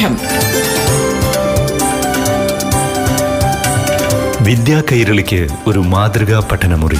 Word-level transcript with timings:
പാഠം 0.00 0.16
വിദ്യാ 4.44 4.82
കൈരളിക്ക് 4.92 5.48
ഒരു 5.66 5.78
മാതൃകാ 5.78 6.48
പഠനമുറി. 6.52 6.98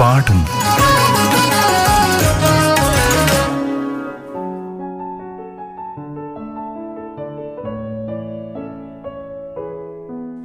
പാഠം. 0.00 0.44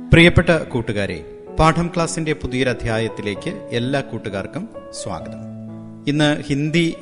പ്രിയപ്പെട്ട 0.09 0.49
കൂട്ടുകാരെ 0.49 1.25
പാഠം 1.59 1.91
ക്ലാസിന്റെ 1.95 2.33
പുതിയൊരധ്യായത്തിലേക്ക് 2.33 3.69
എല്ലാ 3.71 4.01
കൂട്ടുകാർക്കും 4.01 4.69
സ്വാഗതം. 5.03 5.41
ഇന്ന് 6.07 6.41
ഹിന്ദി 6.41 6.95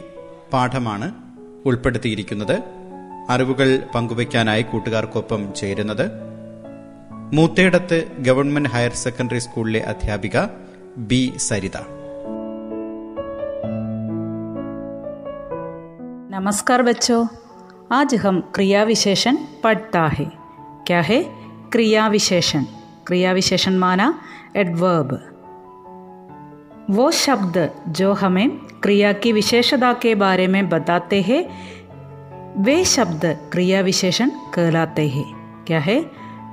പാഠമാണ് 0.53 1.11
ഉൾപ്പെടുത്തിയിരിക്കുന്നത്. 1.65 2.82
അറിവുകൾ 3.32 3.68
പങ്കുവയ്ക്കാനായി 3.94 4.64
കൂട്ടുകാർക്കൊപ്പം 4.70 5.42
ചേരുന്നത് 5.52 6.04
മൂത്തേടത്ത് 7.34 7.98
ഗവൺമെന്റ് 8.26 8.72
ഹയർ 8.74 8.94
സെക്കൻഡറി 9.04 9.42
സ്കൂളിലെ 9.46 9.82
അധ്യാപിക 9.92 10.36
ബി 11.10 11.22
സരിത 11.48 11.78
नमस्कार 16.32 16.82
बच्चों 16.82 17.20
आज 17.92 18.14
हम 18.16 18.40
क्रिया 18.54 18.82
विशेषण 18.84 19.36
पढ़ता 19.64 20.02
है 20.08 20.26
क्या 20.86 21.00
है 21.02 21.18
क्रिया 21.72 22.06
विशेषण 22.08 22.64
क्रिया 23.06 23.32
विशेषण 23.32 23.74
माना 23.76 24.06
एडवर्ब 24.56 25.10
वो 26.90 27.10
शब्द 27.16 27.56
जो 27.90 28.12
हमें 28.14 28.46
क्रिया 28.82 29.12
की 29.14 29.32
विशेषता 29.32 29.92
के 30.02 30.14
बारे 30.16 30.46
में 30.46 30.62
बताते 30.68 31.20
हैं 31.22 31.42
वे 32.58 32.84
शब्द 32.84 33.24
क्रिया 33.52 33.80
विशेषण 33.80 34.30
कहलाते 34.54 35.08
हैं 35.08 35.24
क्या 35.66 35.78
है 35.78 35.98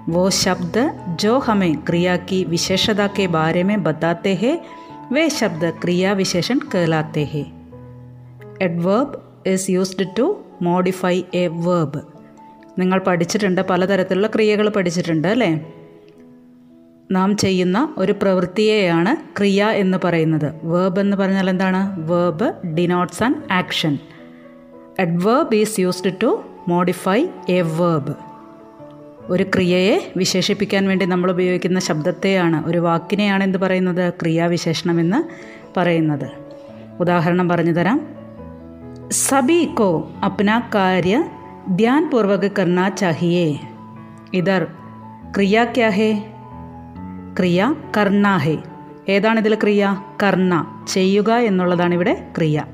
वो 0.09 0.29
शब्द 0.29 0.77
जो 1.19 1.37
हमें 1.39 1.75
क्रिया 1.81 2.15
की 2.29 2.43
विशेषता 2.45 3.07
के 3.07 3.27
बारे 3.27 3.63
में 3.63 3.77
बताते 3.83 4.33
हैं 4.35 4.55
वे 5.13 5.29
शब्द 5.29 5.63
क्रिया 5.81 6.13
विशेषण 6.13 6.59
कहलाते 6.73 7.23
हैं 7.25 7.45
adverb 8.61 9.15
is 9.47 9.63
used 9.69 10.03
to 10.19 10.25
modify 10.63 11.15
a 11.35 11.47
verb 11.65 11.95
നിങ്ങൾ 12.77 12.99
പഠിച്ചിട്ടുണ്ട് 12.99 13.61
പലതരത്തിലുള്ള 13.61 14.27
ക്രിയകൾ 14.27 14.69
പഠിച്ചിട്ടുണ്ട് 14.69 15.27
അല്ലേ 15.27 15.49
നാം 17.11 17.37
ചെയ്യുന്ന 17.37 17.77
ഒരു 17.97 18.13
പ്രവൃത്തിയെയാണ് 18.21 19.11
ക്രിയ 19.37 19.65
എന്ന് 19.65 19.97
പറയുന്നത് 19.97 20.47
വേർബ് 20.63 20.99
എന്ന് 20.99 21.17
പറഞ്ഞാൽ 21.17 21.49
എന്താണ് 21.49 21.81
verb 22.11 22.47
denotes 22.75 23.23
an 23.23 23.35
action 23.51 23.93
adverb 25.00 25.54
is 25.54 25.80
used 25.80 26.12
to 26.22 26.42
modify 26.68 27.26
a 27.48 27.60
verb 27.60 28.14
ഒരു 29.28 29.42
ക്രിയയെ 29.42 30.12
വിശേഷിപ്പിക്കാൻ 30.16 30.88
വേണ്ടി 30.88 31.06
നമ്മൾ 31.06 31.30
ഉപയോഗിക്കുന്ന 31.30 31.80
ശബ്ദത്തെയാണ് 31.80 32.66
ഒരു 32.66 32.78
വാക്കിനെയാണ് 32.78 33.44
എന്ത് 33.44 33.58
പറയുന്നത്? 33.58 34.12
ക്രിയാവിശേഷണമെന്ന് 34.12 35.22
പറയുന്നത്. 35.76 36.30
ഉദാഹരണം 37.00 37.48
പറഞ്ഞു 37.48 37.72
തരാം. 37.72 38.08
സബി 39.10 39.64
കോ 39.64 40.10
അപ്ന 40.24 40.62
കാര്യ 40.74 41.22
ധ്യാൻപൂർവക് 41.68 42.50
കർണ 42.58 42.88
ചഹിയേ. 42.88 43.60
ഇതർ 44.34 44.66
ക്രിയ 45.36 45.66
ക്യാ 45.76 45.88
ഹേ? 45.88 46.32
ക്രിയ 47.38 47.74
കർണ 47.96 48.36
ഹേ. 48.36 48.58
ഏതാണിതിൽ 49.08 49.54
ക്രിയ? 49.54 50.02
കർണ. 50.22 50.66
ചെയ്യുക 50.88 51.32
എന്നുള്ളതാണ് 51.32 51.94
ഇവിടെ 51.94 52.26
ക്രിയ. 52.38 52.64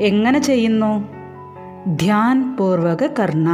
എങ്ങനെ 0.00 0.38
ചെയ്യുന്നു? 0.38 1.13
ധ്യാൻ 1.88 2.56
പൂർവക 2.56 3.06
കർണ 3.06 3.48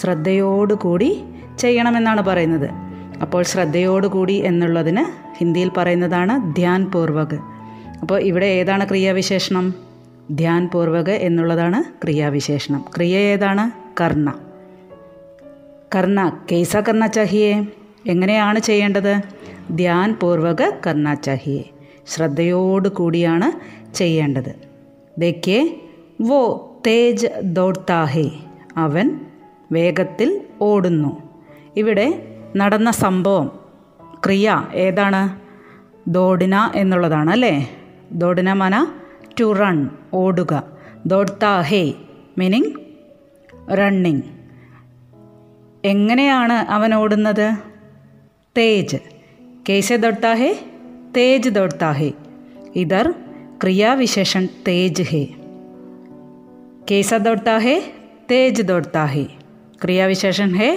ശ്രദ്ധയോടുകൂടി 0.00 1.24
ചെയ്യണമെന്നാണ് 1.58 2.22
പറയുന്നത്. 2.22 2.70
അപ്പോൾ 3.22 3.42
ശ്രദ്ധയോടുകൂടി 3.42 4.32
എന്നുള്ളതിന് 4.32 5.34
ഹിന്ദിയിൽ 5.38 5.70
പറയുന്നതാണ് 5.76 6.54
ധ്യാൻ 6.54 6.90
പൂർവക് 6.90 7.38
അപ്പോൾ 8.02 8.20
ഇവിടെ 8.20 8.46
ഏതാണ് 8.46 8.88
ക്രിയാവിശേഷണം? 8.88 9.74
ധ്യാൻ 10.30 10.70
പൂർവക 10.74 11.10
എന്നുള്ളതാണ് 11.10 12.02
ക്രിയാവിശേഷണം. 12.02 12.84
ക്രിയ 12.96 13.18
ഏതാണ്? 13.18 13.70
കർണ. 14.00 14.34
കർണ 15.94 16.38
കേസ 16.52 16.76
കർണ 16.76 17.06
ചഹിയെ 17.06 17.62
എങ്ങനെയാണ് 18.06 18.58
ചെയ്യേണ്ടത്? 18.58 19.20
ധ്യാൻ 19.70 20.18
പൂർവക 20.22 20.62
കർണ 20.86 21.14
ചഹിയെ 21.14 21.64
ശ്രദ്ധയോടുകൂടിയാണ് 22.06 23.48
ചെയ്യേണ്ടത്. 23.94 24.54
ദേക്കേ 25.18 25.80
വോ 26.20 26.72
തേജ് 26.86 27.26
ദോഡ്താഹേ. 27.42 28.30
അവൻ 28.76 29.20
വേഗത്തിൽ 29.72 30.40
ഓടുന്നു. 30.60 31.22
ഇവിടെ 31.76 32.36
നടന്ന 32.56 32.90
സംഭവം 32.90 33.58
ക്രിയ 34.26 34.68
ഏതാണ്? 34.74 35.40
ദോഡിന 36.08 36.72
എന്നുള്ളതാണ് 36.74 37.30
അല്ലേ? 37.30 37.70
ദോഡിന 38.12 38.52
മന 38.52 38.86
ടു 39.40 39.52
റൺ 39.52 39.90
ഓടുക. 40.14 40.62
ദോഡ്താ 41.06 41.60
മീനിങ് 42.38 42.72
റണ്ണിങ് 43.78 44.22
എങ്ങനെയാണ് 45.84 46.52
അവൻ 46.52 46.94
ഓടുന്നത്? 46.94 47.56
തേജ്. 48.58 48.96
കേസെ 49.68 49.96
ദോഡ്താ 49.96 50.34
തേജ് 51.16 51.48
ദോഡ്താ 51.48 51.92
ഹേ 51.92 52.12
ഇധർ 52.76 53.14
ക്രിയാവിശേഷൻ 53.62 54.48
തേജ് 54.68 55.02
ഹേ. 55.02 55.26
കേസ 56.91 57.13
ദോഡ്താ 57.21 57.57
ഹേ 57.57 57.75
തേജ് 58.31 58.63
ദോഡ്താ 58.63 59.05
ഹേ 59.05 59.25
ക്രിയാവിശേഷൻ 59.83 60.49
ഹേ 60.53 60.69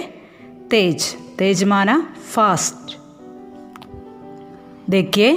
തേജ് 0.73 1.09
തേജ് 1.39 1.65
മാന 1.65 1.89
ഫാസ്റ്റ് 2.33 2.93
देखिए 4.89 5.29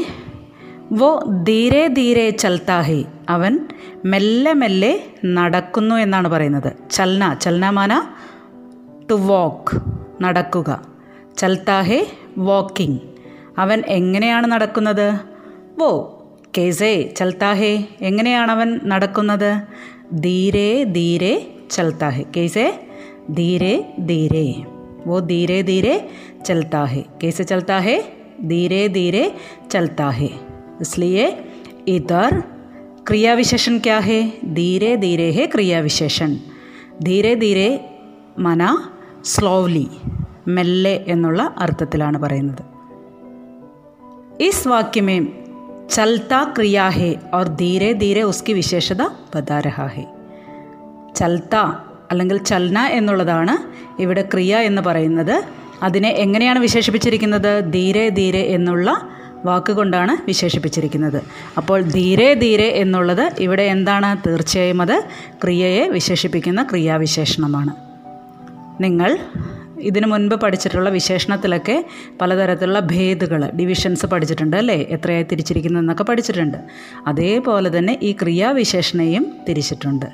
വോ 0.92 1.08
ധീരെ 1.44 1.80
ധീരെ 1.88 2.24
ചൽത്താ 2.32 2.76
ഹേ 2.80 2.98
അവൻ 3.28 3.54
മെല്ലെ 4.04 4.52
മെല്ലെ 4.52 4.90
നടക്കുന്നു 5.36 5.94
എന്നാണ് 5.96 6.28
പറയുന്നത് 6.28 6.68
ചൽന 6.90 7.22
ചൽന 7.34 7.70
മാന 7.70 7.92
ടു 9.10 9.16
വാക്ക് 9.26 9.78
നടക്കുക 10.20 10.70
ചൽത്താ 11.38 11.78
ഹേ 11.80 11.98
വാക്കിംഗ് 12.38 13.00
അവൻ 13.58 13.80
എങ്ങനെയാണ് 13.88 14.46
നടക്കുന്നത് 14.46 15.06
വോ 15.78 15.90
കേസേ 16.58 16.92
ചൽത്താ 17.18 17.52
ഹേ 17.52 17.72
എങ്ങനെയാണ് 18.00 18.52
അവൻ 18.52 18.70
നടക്കുന്നത് 18.88 19.50
ധീരെ 20.24 20.68
ധീരെ 20.96 21.34
ചൽത്താ 21.70 22.10
ഹേ 22.16 22.24
കേസേ 22.34 22.66
ധീരെ 23.38 23.74
ധീരെ 24.10 24.48
वो 25.06 25.20
धीरे 25.22 25.62
धीरे 25.62 25.94
चलता 26.46 26.82
है 26.84 27.02
कैसे 27.20 27.44
चलता 27.44 27.76
है 27.78 27.96
धीरे 28.42 28.88
धीरे 28.88 29.24
चलता 29.70 30.08
है 30.10 30.28
इसलिए 30.80 31.26
इधर 31.88 32.40
क्रिया 33.06 33.34
विशेषण 33.34 33.78
क्या 33.78 33.98
है 34.00 34.20
धीरे 34.54 34.96
धीरे 34.98 35.30
है 35.32 35.46
क्रिया 35.48 35.80
विशेषण 35.82 36.32
ധീരെ 37.02 37.32
ധീരെ 37.36 37.66
മന 38.44 38.62
സ്ലോവ്ലി 39.24 39.84
മെല്ലെ 40.56 40.94
എന്നുള്ള 41.12 41.42
അർത്ഥത്തിലാണ് 41.64 42.18
പറയുന്നത് 42.18 42.62
ഇസ് 44.46 44.68
വാക്യ 44.70 45.00
में 45.00 45.20
चलता 45.89 46.43
क्रिया 46.43 46.87
है 46.89 47.09
और 47.09 47.47
धीरे 47.47 47.93
धीरे 47.93 48.23
उसकी 48.23 48.53
വിശേഷത 48.53 49.01
ബദാരഹ 49.35 49.81
ഹെ. 49.85 50.05
ചൽത്ത 51.15 51.55
അല്ലെങ്കിൽ 52.11 52.43
ചലന 52.43 52.79
എന്നുള്ളതാണ് 52.79 53.57
ഇവിടെ 54.01 54.21
ക്രിയ 54.21 54.57
എന്ന് 54.57 54.81
പറയുന്നത്. 54.81 55.43
അതിനെ 55.83 56.09
എങ്ങനെയാണ് 56.09 56.59
വിശേഷിപ്പിച്ചിരിക്കുന്നത്? 56.59 57.73
ധീരെ 57.73 58.09
ധീരെ 58.09 58.39
എന്നുള്ള 58.39 59.07
വാക്കുകൊണ്ടാണ് 59.45 60.25
വിശേഷിപ്പിച്ചിരിക്കുന്നത്. 60.27 61.21
അപ്പോൾ 61.57 61.81
ധീരെ 61.81 62.33
ധീരെ 62.33 62.67
എന്നുള്ളത് 62.67 63.31
ഇവിടെ 63.39 63.63
എന്താണ്? 63.63 64.27
തീർച്ചയായും 64.27 64.81
അത് 64.81 65.03
ക്രിയയെ 65.43 65.87
വിശേഷിപ്പിക്കുന്ന 65.87 66.63
ക്രിയാവിശേഷണമാണ്. 66.63 67.75
നിങ്ങൾ 68.83 69.19
ഇതിനു 69.79 70.07
മുൻപ് 70.07 70.35
പഠിച്ചിട്ടുള്ള 70.35 70.89
വിശേഷണത്തിലൊക്കെ 70.89 71.85
പലതരത്തിലുള്ള 72.21 72.79
ഭേദുകൾ 72.79 73.49
ഡിവിഷൻസ് 73.49 74.05
പഠിച്ചിട്ടുണ്ട് 74.05 74.57
അല്ലേ? 74.57 74.75
എത്രയായി 74.75 75.23
തിരിച്ചിരിക്കുന്നു 75.23 75.79
എന്നൊക്കെ 75.79 76.03
പഠിച്ചിട്ടുണ്ട്. 76.03 76.57
അതേപോലെ 77.07 77.77
തന്നെ 77.77 77.99
ഈ 78.03 78.11
ക്രിയാവിശേഷണയും 78.11 79.31
തിരിച്ചിട്ടുണ്ട്. 79.49 80.05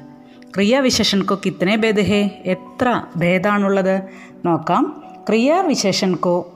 ക്രിയാവിശേഷൻ 0.55 1.21
കോ 1.21 1.37
കിത്തനെ 1.45 1.77
ഭേദഹേ 1.77 2.41
എത്ര 2.45 3.03
ഭേദാണുള്ളത്? 3.15 4.01
നോക്കാം. 4.45 5.03
ക്രിയാവിശേഷൻ 5.29 6.15
കോ 6.15 6.53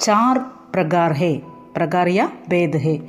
ചാർ 0.00 0.40
പ്രകാർ 0.74 1.12
ഹേ? 1.12 1.40
പ്രകാറിയ 1.76 2.28
ഭേദ് 2.48 2.76
ഹേ. 2.76 3.00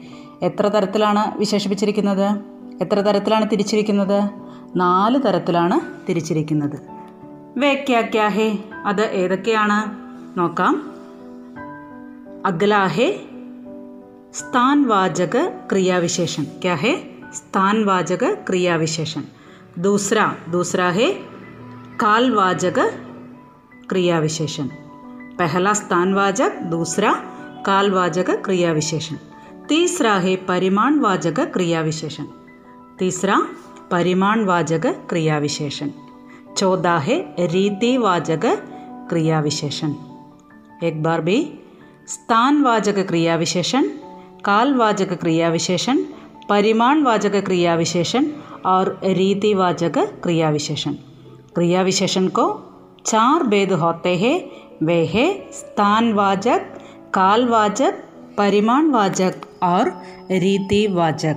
എത്ര 0.41 0.67
തരത്തിലാണ് 0.67 1.39
വിശേഷിപ്പിച്ചിരിക്കുന്നത്? 1.39 2.39
എത്ര 2.81 2.99
തരത്തിലാണ് 2.99 3.51
തിരിച്ചിരിക്കുന്നത്? 3.51 4.29
നാല് 4.75 5.19
തരത്തിലാണ് 5.27 5.79
തിരിച്ചിരിക്കുന്നത്. 6.09 7.00
വേ 7.60 7.70
ക്യാ 7.88 8.00
ക്യാ 8.14 8.26
ഹേ 8.36 8.48
അത് 8.90 9.04
ഏതൊക്കെയാണ് 9.20 9.78
നോക്കാം 10.38 10.74
അഗ്ലാ 12.50 12.82
ഹേ 12.96 13.08
സ്ഥാൻവാചക 14.40 15.36
ക്രിയാവിശേഷൻ 15.70 16.44
ക്യാ 16.64 16.76
ഹേ 16.82 16.92
സ്ഥാൻവാചക 17.32 18.24
ക്രിയാവിശേഷൻ 18.48 19.24
दूसरा 19.78 20.24
दूसरा 20.50 20.88
है 20.90 21.08
कालवाचक 22.00 22.78
क्रिया 23.88 24.18
विशेषण 24.18 24.68
पहला 25.38 25.72
स्थानवाचक 25.74 26.62
दूसरा 26.70 27.12
कालवाचक 27.66 28.30
क्रिया 28.44 28.70
विशेषण 28.72 29.16
तीसरा 29.68 30.14
है 30.16 30.34
परिमाणवाचक 30.48 31.40
क्रिया 31.54 31.80
विशेषण 31.80 32.24
तीसरा 33.00 33.36
परिमाणवाचक 33.90 34.86
क्रिया 35.08 35.38
विशेषण 35.38 35.90
चौदह 36.61 36.97
है 36.97 37.15
रीतिवाचक 37.39 38.45
क्रिया 39.09 39.39
विशेषण 39.39 39.93
एक 40.83 41.03
बार 41.03 41.21
भी 41.21 41.37
स्थानवाचक 42.07 42.97
क्रिया 43.07 43.35
विशेषण 43.35 43.87
कालवाचक 44.45 45.13
क्रिया 45.13 45.49
विशेषण 45.49 46.03
परिमाणवाचक 46.49 47.35
क्रिया 47.45 47.75
विशेषण 47.75 48.25
और 48.65 49.01
रीतिवाचक 49.03 49.97
क्रिया 49.97 50.49
विशेषण 50.49 50.93
क्रिया 51.55 51.81
विशेषण 51.81 52.27
को 52.27 52.45
चार 53.05 53.43
भेद 53.43 53.71
होते 53.73 54.15
हैं। 54.15 54.35
वे 54.83 55.05
है 55.05 55.25
स्थानवाचक 55.51 56.61
कालवाचक 57.13 57.93
परिमाणवाचक 58.37 59.33
और 59.63 59.89
रीतिवाचक 60.31 61.35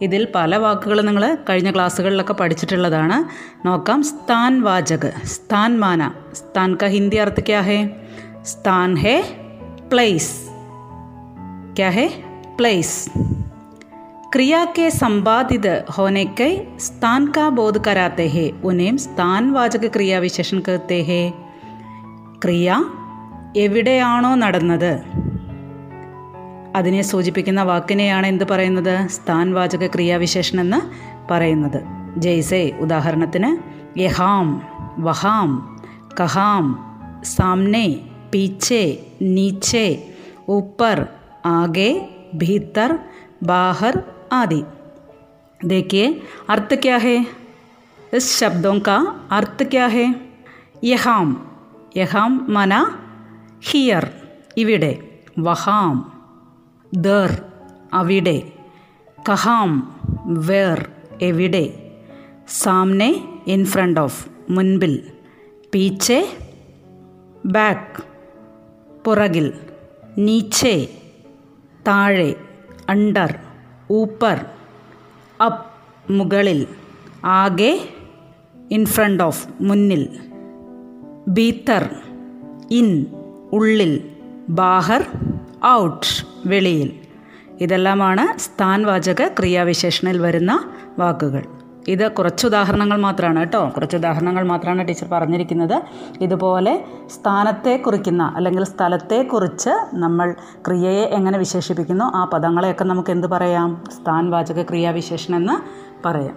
ഇതിൽ 0.00 0.28
പല 0.34 0.56
വാക്കുകളും 0.56 1.06
നിങ്ങൾ 1.06 1.38
കഴിഞ്ഞ 1.48 1.70
ക്ലാസ്സുകളിലൊക്കെ 1.70 2.32
പഠിച്ചിട്ടുള്ളതാണ്. 2.32 3.24
നോക്കാം. 3.66 4.02
സ്ഥാൻ 4.02 4.62
വാചക്. 4.62 5.12
സ്ഥാൻ 5.24 5.80
മാന. 5.80 6.12
സ്ഥാൻ 6.32 6.74
ക 6.74 6.84
ഹിന്ദി 6.84 7.16
അർത്ഥ 7.16 7.40
ക്യാ 7.40 7.60
ഹേ? 7.60 7.88
സ്ഥാൻ 8.42 8.96
ഹേ 8.96 9.36
പ്ലേസ്. 9.92 10.40
ക്യാ 11.76 11.88
ഹേ 11.88 12.24
പ്ലേസ്. 12.58 13.10
ക്രിയാക്കെ 14.34 14.88
സമ്പാദിത 14.88 15.78
संपादित 15.78 16.78
സ്ഥാൻ 16.78 17.32
കാ 17.36 17.48
ബോധ് 17.48 17.78
का 17.78 17.92
बोध 17.94 18.62
ഉനേം 18.64 18.98
സ്ഥാൻ 18.98 19.52
വാചക 19.52 19.86
ക്രിയാവിശേഷൻ 19.86 20.58
कहते 20.58 20.94
हैं 20.94 21.30
ക്രിയ 22.44 22.84
എവിടെയാണോ 23.56 24.34
നടന്നത്? 24.34 25.00
അതിനെ 26.75 27.01
സൂചിപ്പിക്കുന്ന 27.01 27.61
വാക്കിനെയാണ് 27.63 28.27
എന്ത് 28.27 28.45
പറയുന്നത് 28.47 28.93
സ്ഥാൻവാചക 29.09 29.87
ക്രിയാവിശേഷൻ 29.87 30.59
എന്ന് 30.59 30.79
പറയുന്നത് 31.27 31.79
ജയ്സെ 32.17 32.63
ഉദാഹരണത്തിന് 32.79 33.49
യഹാം 33.99 34.47
വഹാം 34.99 35.51
കഹാം 36.19 36.65
സാംനെ 37.25 37.87
പീച്ചെ 38.33 38.83
നീച്ചെ 39.35 39.87
ऊपर 40.49 40.99
आगे 41.47 41.89
भीतर 42.35 42.91
बाहर 43.43 44.03
आदि 44.33 44.63
देखिए 45.59 46.07
अर्थ 46.49 46.73
क्या 46.81 46.97
है 46.97 47.15
इस 48.13 48.31
शब्दों 48.39 48.79
का 48.79 48.97
अर्थ 49.31 49.63
क्या 49.65 49.85
है 49.87 50.07
यहाम 50.85 51.35
यहाम 51.97 52.39
माना 52.49 52.81
ഹിയർ 53.65 54.05
ഇവിടെ 54.57 54.89
വഹാം 55.37 55.97
ദർ 56.91 57.31
അവിടെ 57.93 58.37
കഹാം 59.29 59.71
വേർ 60.47 60.79
എവിടെ 61.21 61.65
സാംനെ 62.61 63.11
ഇൻ 63.47 63.61
ഫ്രണ്ട് 63.65 63.99
ഓഫ് 63.99 64.19
മുൻപിൽ 64.49 64.93
പീച്ചെ 65.73 66.19
ബാക്ക് 67.45 68.01
പുറകിൽ 69.05 69.47
നീച്ചെ 70.17 70.75
താഴെ 71.87 72.29
അണ്ടർ 72.89 73.31
ഊപ്പർ 73.89 74.37
അപ്പ് 75.39 75.65
മുകളിൽ 76.11 76.61
ആകെ 77.23 77.73
ഇൻ 78.71 78.85
ഫ്രണ്ട് 78.85 79.23
ഓഫ് 79.23 79.47
മുന്നിൽ 79.61 80.03
ബീത്തർ 81.27 81.83
ഇൻ 82.71 82.89
ഉള്ളിൽ 83.53 83.93
ബാഹർ 84.49 85.03
ഔട്ട് 85.67 86.11
വെളിയിൽ. 86.46 86.92
ഇതെല്ലാമാണ് 87.60 88.38
സ്ഥാൻവാചക 88.38 89.28
ക്രിയാവിശേഷണിൽ 89.28 90.20
വരുന്ന 90.22 90.64
വാക്കുകൾ. 90.98 91.42
ഇത് 91.88 92.12
കുറച്ച് 92.12 92.46
ഉദാഹരണങ്ങൾ 92.46 93.00
മാത്രമാണ് 93.00 93.38
കേട്ടോ. 93.38 93.68
കുറച്ച് 93.76 93.96
ഉദാഹരണങ്ങൾ 93.96 94.46
മാത്രമാണ് 94.46 94.88
ടീച്ചർ 94.88 95.06
പറഞ്ഞിരിക്കുന്നത്. 95.08 95.82
ഇതുപോലെ 96.20 96.84
സ്ഥാനത്തെ 97.06 97.76
കുറിക്കുന്ന 97.76 98.32
അല്ലെങ്കിൽ 98.36 98.64
സ്ഥലത്തെക്കുറിച്ച് 98.64 99.70
നമ്മൾ 99.94 100.34
ക്രിയയെ 100.66 101.06
എങ്ങനെ 101.06 101.38
വിശേഷിപ്പിക്കുന്നു 101.38 102.04
ആ 102.04 102.24
പദങ്ങളെയൊക്കെ 102.24 102.84
നമുക്ക് 102.84 103.10
എന്ത് 103.10 103.26
പറയാം? 103.26 103.84
സ്ഥാൻവാചക 104.00 104.62
ക്രിയാവിശേഷണം 104.62 105.36
എന്ന് 105.36 105.86
പറയാം. 106.08 106.36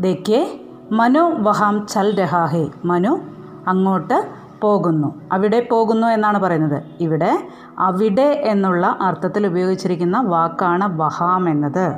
ദേക്കേ 0.00 0.60
മനു 0.92 1.20
വഹാം 1.20 1.86
ചൽ 1.90 2.14
രഹാഹേ. 2.14 2.68
മനു 2.84 3.20
അങ്ങോട്ട് 3.68 4.26
പോകുന്നു. 4.60 5.20
അവിടെ 5.32 5.68
പോകുന്നു 5.70 6.06
എന്നാണ് 6.06 6.38
പറയുന്നത്. 6.38 6.82
ഇവിടെ 7.00 7.38
അവിടെ 7.78 8.42
എന്നുള്ള 8.44 8.98
അർത്ഥത്തിൽ 9.00 9.46
ഉപയോഗിച്ചിരിക്കുന്ന 9.46 10.20
വാക്കാണ് 10.20 10.98
വഹാം 10.98 11.48
എന്നത്. 11.48 11.92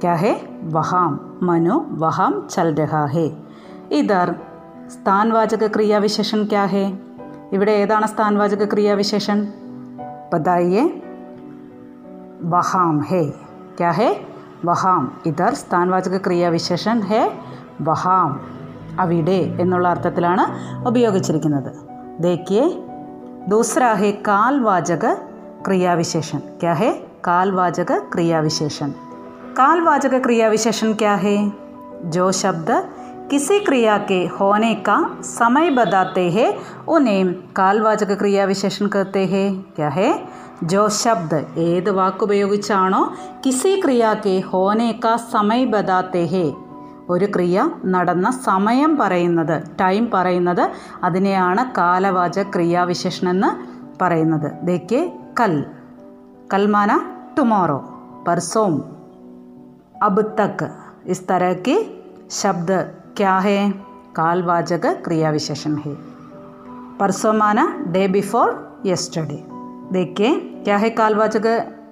ക്യാഹെ 0.00 0.48
വഹാം. 0.62 1.38
മനു 1.42 1.86
വഹാം 1.90 2.48
ചൽ 2.54 2.74
രഹാഹെ 2.74 3.30
ഇതർ 3.90 4.34
സ്ഥാൻവാചക 4.88 5.66
ക്രിയാവിശേഷൻ 5.66 6.44
ക്യാഹേ 6.44 6.98
ഇവിടെ 7.52 7.70
ഏതാണ് 7.70 8.06
സ്ഥാൻവാചക 8.06 8.64
ക്രിയാവിശേഷൻ? 8.64 9.52
ബതായിയെ 10.32 11.02
വഹാം 12.42 12.98
ഹേ. 12.98 13.30
ക്യാഹെ 13.78 14.26
വഹാം. 14.64 15.20
ഇതർ 15.26 15.54
സ്ഥാൻവാചക 15.54 16.16
ക്രിയാവിശേഷൻ 16.16 17.00
ഹേ 17.00 17.32
വഹാം. 17.82 18.40
അവിടെ 19.00 19.56
എന്നുള്ള 19.60 19.88
അർത്ഥത്തിലാണ് 19.88 20.44
ഉപയോഗിച്ചിരിക്കുന്നത്. 20.88 21.72
ദേക്കിയെ 22.22 22.89
ദൂസര 23.47 23.85
ഹേ 23.93 24.11
കാൽവാചക 24.27 25.05
ക്രിയാവിശേഷൻ 25.67 26.39
ക്യാ 26.61 26.75
ഹേ 26.81 26.91
കാൽവാചക 27.27 27.91
ക്രിയാവിശേഷൻ 28.13 28.91
कालवाचक 29.57 30.13
क्रिया 30.19 30.47
विशेषण 30.49 30.93
क्या 30.93 31.13
है 31.15 31.35
जो 32.07 32.31
शब्द 32.33 32.69
किसी 33.31 33.59
क्रिया 33.59 33.97
के 34.09 34.17
होने 34.35 34.73
का 34.87 34.97
समय 35.27 35.69
बताते 35.71 36.25
हैं 36.29 36.49
उन्हें 36.87 37.31
कालवाचक 37.53 38.11
क्रिया 38.19 38.45
विशेषण 38.45 38.87
कहते 38.87 39.23
हैं 39.25 39.47
क्या 39.75 39.89
है 39.89 40.09
जो 40.65 40.83
शब्द 40.97 41.33
ഏത് 41.61 41.89
വാക്ക് 41.95 42.21
ഉപയോഗിച്ചാണോ 42.23 42.99
കിസി 43.43 43.71
ക്രിയാക്ക് 43.81 44.35
ഹോനെ 44.49 44.87
കാ 45.03 45.13
സമയ 45.31 45.63
ബതാത്തെ 45.73 46.21
ഹേ 46.33 46.45
ഒരു 47.09 47.25
ക്രിയ 47.25 47.57
നടന്ന 47.85 48.27
സമയം 48.45 48.91
പറയുന്നത് 48.95 49.55
ടൈം 49.81 50.05
പറയുന്നത് 50.13 50.63
അതിനെയാണ് 51.03 51.63
കാലവാചക 51.77 52.45
ക്രിയാവിശേഷണം 52.51 53.31
എന്ന് 53.31 53.51
പറയുന്നത് 54.01 54.47
ദേക്കെ 54.63 55.01
കൽ 55.39 55.53
കൽമാന 56.53 56.91
ടുമോറോ 57.37 57.81
परसों 58.25 58.69
अब 60.01 60.21
तक 60.37 60.57
इस 61.07 61.27
तरह 61.27 61.53
के 61.65 61.75
शब्द 62.31 62.71
क्या 63.17 63.37
है 63.39 63.59
कालवाचक 64.15 64.85
क्रिया 65.05 65.31
विशेषण 65.31 65.75
है 65.77 65.93
परसों 66.99 67.33
माना 67.33 67.65
डे 67.87 68.07
बिफोर 68.07 68.49
यस्टरडे 68.85 69.39
देखिए 69.91 70.33
क्या 70.63 70.77
है 70.77 70.89
कालवाचक 70.91 71.45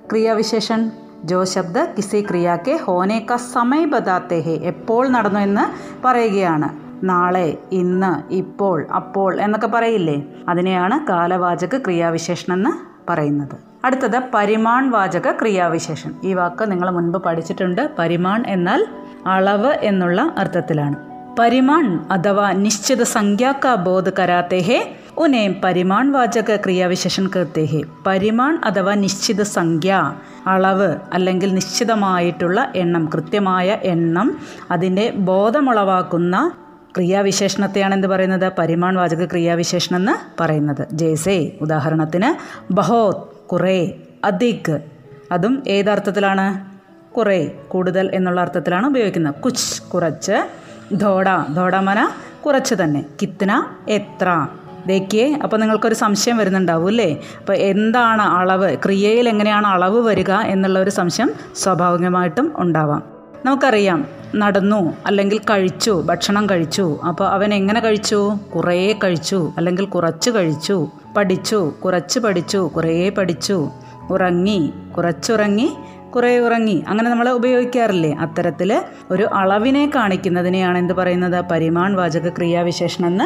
क्रिया 0.10 0.34
विशेषण 0.34 0.90
ജോ 1.25 1.45
ശബ്ദ 1.45 1.79
കിസി 1.79 2.27
ക്രിയാക്കെ 2.31 2.81
ഹോനേക്ക 2.85 3.37
സമയബദാത്തേഹെ 3.37 4.53
എപ്പോൾ 4.53 5.09
നടന്നു 5.09 5.41
എന്ന് 5.41 5.97
പറയുകയാണ്. 6.05 6.69
നാളെ 7.05 7.59
ഇന്ന് 7.73 8.33
ഇപ്പോൾ 8.33 8.87
അപ്പോൾ 8.95 9.41
എന്നൊക്കെ 9.41 9.67
പറയില്ലേ? 9.67 10.23
അതിനെയാണ് 10.49 11.07
കാലവാചക 11.07 11.79
ക്രിയാവിശേഷണം 11.79 12.55
എന്ന് 12.55 12.71
പറയുന്നത്. 13.13 13.57
അടുത്തത് 13.85 14.23
പരിമാൺ 14.35 14.91
വാചക 14.91 15.31
ക്രിയാവിശേഷം. 15.31 16.15
ഈ 16.25 16.35
വാക്ക് 16.35 16.71
നിങ്ങൾ 16.71 16.91
മുൻപ് 16.91 17.19
പഠിച്ചിട്ടുണ്ട്. 17.19 17.91
പരിമാൺ 17.99 18.45
എന്നാൽ 18.47 18.87
അളവ് 19.27 19.73
എന്നുള്ള 19.73 20.35
അർത്ഥത്തിലാണ്. 20.39 20.97
പരിമാൺ 21.39 22.07
അഥവാ 22.11 22.53
നിശ്ചിത 22.53 23.03
സംഖ്യാക്കാബോധ് 23.03 24.11
കരാത്തേഹെ 24.19 24.97
ഉനെ 25.19 25.61
പരിമാൺ 25.65 26.13
വാചക 26.13 26.57
ക്രിയാവിശേഷൻ 26.57 27.27
കേത്തെ 27.37 27.65
ഹേ 27.65 27.81
പരിമാൺ 28.07 28.61
അഥവാ 28.65 28.95
നിശ്ചിത 28.95 29.43
സംഖ്യ 29.43 30.13
അളവ് 30.47 30.97
അല്ലെങ്കിൽ 31.13 31.55
നിശ്ചിതമായിട്ടുള്ള 31.55 32.73
എണ്ണം 32.77 33.11
കൃത്യമായ 33.15 33.79
എണ്ണം 33.83 34.39
അതിന്റെ 34.71 35.11
ബോധമുളവാക്കുന്ന 35.11 36.53
ക്രിയാവിശേഷണത്തെയാണ് 36.97 37.95
എന്ത് 37.95 38.07
പറയുന്നത്? 38.07 38.53
പരിമാൺ 38.59 38.95
വാചക 38.97 39.25
ക്രിയാവിശേഷണം 39.25 39.97
എന്ന് 39.97 40.43
പറയുന്നത്. 40.43 40.87
ജേസേ 40.93 41.53
ഉദാഹരണത്തിന് 41.61 42.29
ബഹോത് 42.73 43.49
കുറേ 43.49 43.95
അധിക്. 44.25 44.81
അതും 45.33 45.63
ഏതർത്ഥത്തിലാണ്? 45.69 46.65
കുറേ 47.15 47.59
കൂടുതൽ 47.69 48.11
എന്നുള്ള 48.15 48.41
അർത്ഥത്തിലാണ് 48.41 48.87
ഉപയോഗിക്കുന്നത്. 48.87 49.35
കുച്ച് 49.35 49.83
കുറച്ച്. 49.83 50.49
ധോഡ 50.95 51.27
ധോഡമന 51.55 52.09
കുറച്ച് 52.47 52.75
തന്നെ. 52.75 53.05
കിത്ന 53.23 53.67
എത്ര. 53.89 54.47
ദേക്കിയെ 54.89 55.27
അപ്പോൾ 55.43 55.57
നിങ്ങൾക്കൊരു 55.57 55.95
സംശയം 55.95 56.37
വരുന്നുണ്ടാവും 56.37 56.89
അല്ലേ? 56.89 57.11
അപ്പോൾ 57.39 57.53
എന്താണ് 57.53 58.23
അളവ്? 58.23 58.77
ക്രിയയിൽ 58.85 59.29
എങ്ങനെയാണ് 59.29 59.67
അളവ് 59.67 60.01
വരിക 60.09 60.31
എന്നുള്ള 60.31 60.79
ഒരു 60.79 60.91
സംശയം 60.91 61.31
സ്വാഭാവികമായിട്ടും 61.57 62.53
ഉണ്ടാവാം. 62.57 63.03
നമുക്കറിയാം 63.45 64.07
നടന്നു 64.37 64.81
അല്ലെങ്കിൽ 65.07 65.39
കഴിച്ചു 65.39 66.03
ഭക്ഷണം 66.07 66.51
കഴിച്ചു. 66.51 66.99
അപ്പോൾ 67.09 67.29
അവൻ 67.29 67.55
എങ്ങനെ 67.55 67.81
കഴിച്ചു? 67.81 68.21
കുറേ 68.57 68.81
കഴിച്ചു 69.05 69.53
അല്ലെങ്കിൽ 69.57 69.87
കുറച്ച് 69.87 70.31
കഴിച്ചു. 70.31 70.77
പഠിച്ചു 71.17 71.61
കുറച്ച് 71.85 72.19
പഠിച്ചു 72.19 72.71
കുറേ 72.77 73.09
പഠിച്ചു. 73.09 73.71
ഉറങ്ങി 74.11 74.73
കുറച്ചുറങ്ങി 74.97 75.69
കുറെ 76.15 76.39
ഉറങ്ങി. 76.39 76.85
അങ്ങനെ 76.89 77.11
നമ്മൾ 77.11 77.29
ഉപയോഗിക്കാറില്ലേ? 77.29 78.13
അത്തരത്തിൽ 78.15 78.83
ഒരു 79.11 79.23
അളവിനെ 79.23 79.91
കാണിക്കുന്നതിനെയാണ് 79.95 80.79
എന്ത് 80.79 80.95
പറയുന്നത്? 80.95 81.45
പരിമാൺ 81.45 81.95
വാചക 81.95 82.29
ക്രിയാവിശേഷണം 82.29 83.07
എന്ന് 83.07 83.25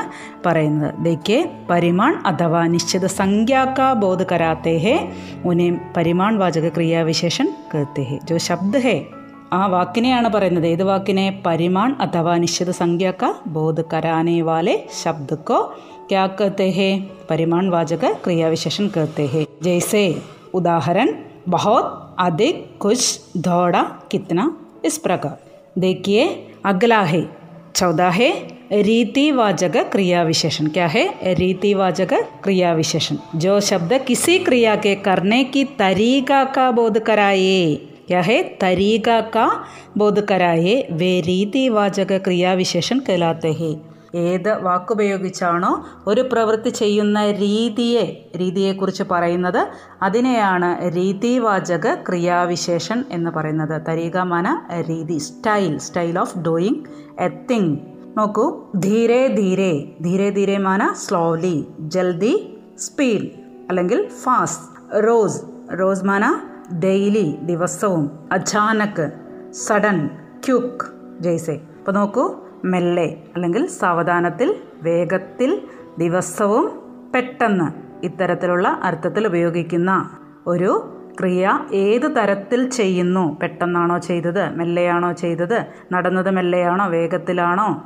പറയുന്നത്. 0.48 1.04
ദേക്കേ 1.04 1.50
പരിമാൺ 1.70 2.22
അഥവാ 2.26 2.66
നിശ്ചിത 2.66 3.06
സംഖ്യാക്കാ 3.06 3.92
ബോധ 3.92 4.22
കരാത്തേഹേ 4.22 5.12
ഉനെ 5.44 5.92
പരിമാൺ 5.96 6.38
വാചക 6.38 6.68
ക്രിയാവിശേഷൻ 6.68 7.54
കൃത്യഹേ 7.74 8.18
ജോ 8.24 8.38
ശബ്ദ 8.38 8.76
ഹേ. 8.76 9.06
ആ 9.52 9.66
വാക്കിനെയാണ് 9.66 10.28
പറയുന്നത്. 10.28 10.66
ഏത് 10.66 10.82
വാക്കിനെ? 10.82 11.42
പരിമാൺ 11.46 11.96
അഥവാ 12.00 12.36
നിശ്ചിത 12.36 12.70
സംഖ്യാക്ക 12.70 13.34
ബോധ 13.46 13.80
കരാനേ 13.80 14.40
വാലെ 14.40 14.86
ശബ്ദക്കോ. 15.02 15.74
ക്യാ 16.10 16.26
കത്തെ 16.26 16.70
ഹേ? 16.70 17.04
പരിമാൺ 17.30 17.70
വാചക 17.70 18.12
ക്രിയാവിശേഷൻ 18.12 18.90
കത്തെ 18.96 19.22
ഹേ. 19.22 19.46
ജയ്സേ 19.62 20.14
ഉദാഹരൺ 20.54 21.14
बहुत 21.48 22.16
अधिक 22.18 22.70
कुछ 22.80 23.20
दौड़ा 23.36 23.82
कितना? 23.82 24.56
इस 24.84 24.98
प्रकार। 24.98 25.38
देखिए, 25.80 26.46
अगला 26.64 27.02
है। 27.02 27.36
चौदह 27.76 28.08
है 28.08 28.48
रीतिवाचक 28.72 29.90
क्रिया 29.92 30.22
विशेषण। 30.22 30.66
क्या 30.66 30.86
है? 30.86 31.34
रीतिवाचक 31.34 32.12
क्रिया 32.12 32.74
विशेषण। 32.74 33.16
जो 33.34 33.60
शब्द 33.60 33.92
किसी 33.92 34.38
क्रिया 34.38 34.76
के 34.76 34.94
करने 34.94 35.44
की 35.44 35.64
तरीका 35.64 36.44
का 36.44 36.70
बोध 36.70 36.98
कराए। 36.98 37.74
क्या 38.06 38.20
है? 38.20 38.42
तरीका 38.42 39.20
का 39.20 39.64
बोध 39.98 40.26
कराए। 40.26 40.88
वे 40.92 41.20
रीतिवाचक 41.20 42.12
क्रिया 42.12 42.54
विशेषण 42.54 42.98
कहलाते 42.98 43.48
हैं। 43.48 43.91
ഏത് 44.14 44.62
വാക്കുപയോഗിച്ചാണോ 44.62 45.86
ഒരു 46.06 46.28
പ്രവൃത്തി 46.32 46.68
ചെയ്യുന്ന 46.68 47.30
രീതിയെ 47.30 48.30
രീതിയെക്കുറിച്ച് 48.38 49.02
പറയുന്നത്. 49.10 49.68
അതിനെയാണ് 50.02 50.96
രീതിവാചക 50.96 51.94
ക്രിയാവിശേഷൻ 51.94 53.04
എന്ന് 53.10 53.30
പറയുന്നത്. 53.30 53.82
തരീകമാന 53.88 54.62
രീതി 54.88 55.18
style 55.18 55.78
style 55.78 56.18
of 56.18 56.38
doing 56.38 56.84
a 57.22 57.28
thing. 57.50 57.76
നോക്കൂ. 58.18 58.64
ധീരെ 58.76 59.26
ധീരെ. 59.26 59.96
ധീരെ 60.00 60.30
ധീരെ 60.30 60.58
മാന 60.58 60.92
സ്ലോലി. 60.92 61.66
ജൽദി 61.80 62.58
സ്പീഡ് 62.78 63.28
അല്ലെങ്കിൽ 63.68 64.08
ഫാസ്റ്റ്. 64.08 65.06
റോസ്. 65.08 65.42
റോസ് 65.80 66.04
മാന 66.04 66.40
ഡെയിലി 66.78 67.38
ദിവസവും. 67.42 68.28
അചാനക്ക് 68.32 69.10
സഡൻ. 69.52 70.10
ക്യുക്ക്. 70.46 70.86
ജയ്സെ. 71.20 71.60
അപ്പോൾ 71.78 71.92
നോക്കൂ. 71.92 72.41
മെല്ലെ 72.64 73.16
അല്ലെങ്കിൽ 73.34 73.66
സാവധാനത്തിൽ 73.66 74.56
വേഗത്തിൽ 74.82 75.60
ദിവസവും 75.98 76.82
പെട്ടെന്ന് 77.14 77.68
ഇത്തരത്തിലുള്ള 78.04 78.80
അർത്ഥത്തിൽ 78.82 79.26
ഉപയോഗിക്കുന്ന 79.26 80.10
ഒരു 80.46 80.98
ക്രിയ 81.20 81.58
ഏത് 81.72 82.16
തരത്തിൽ 82.16 82.70
ചെയ്യുന്നു? 82.70 83.38
പെട്ടെന്നാണോ 83.42 83.98
ചെയ്തത്? 83.98 84.56
മെല്ലെയാണോ 84.56 85.12
ചെയ്തത്? 85.12 85.66
നടന്നത് 85.92 86.30
മെല്ലെയാണോ? 86.30 86.86
വേഗത്തിലാണോ? 86.86 87.84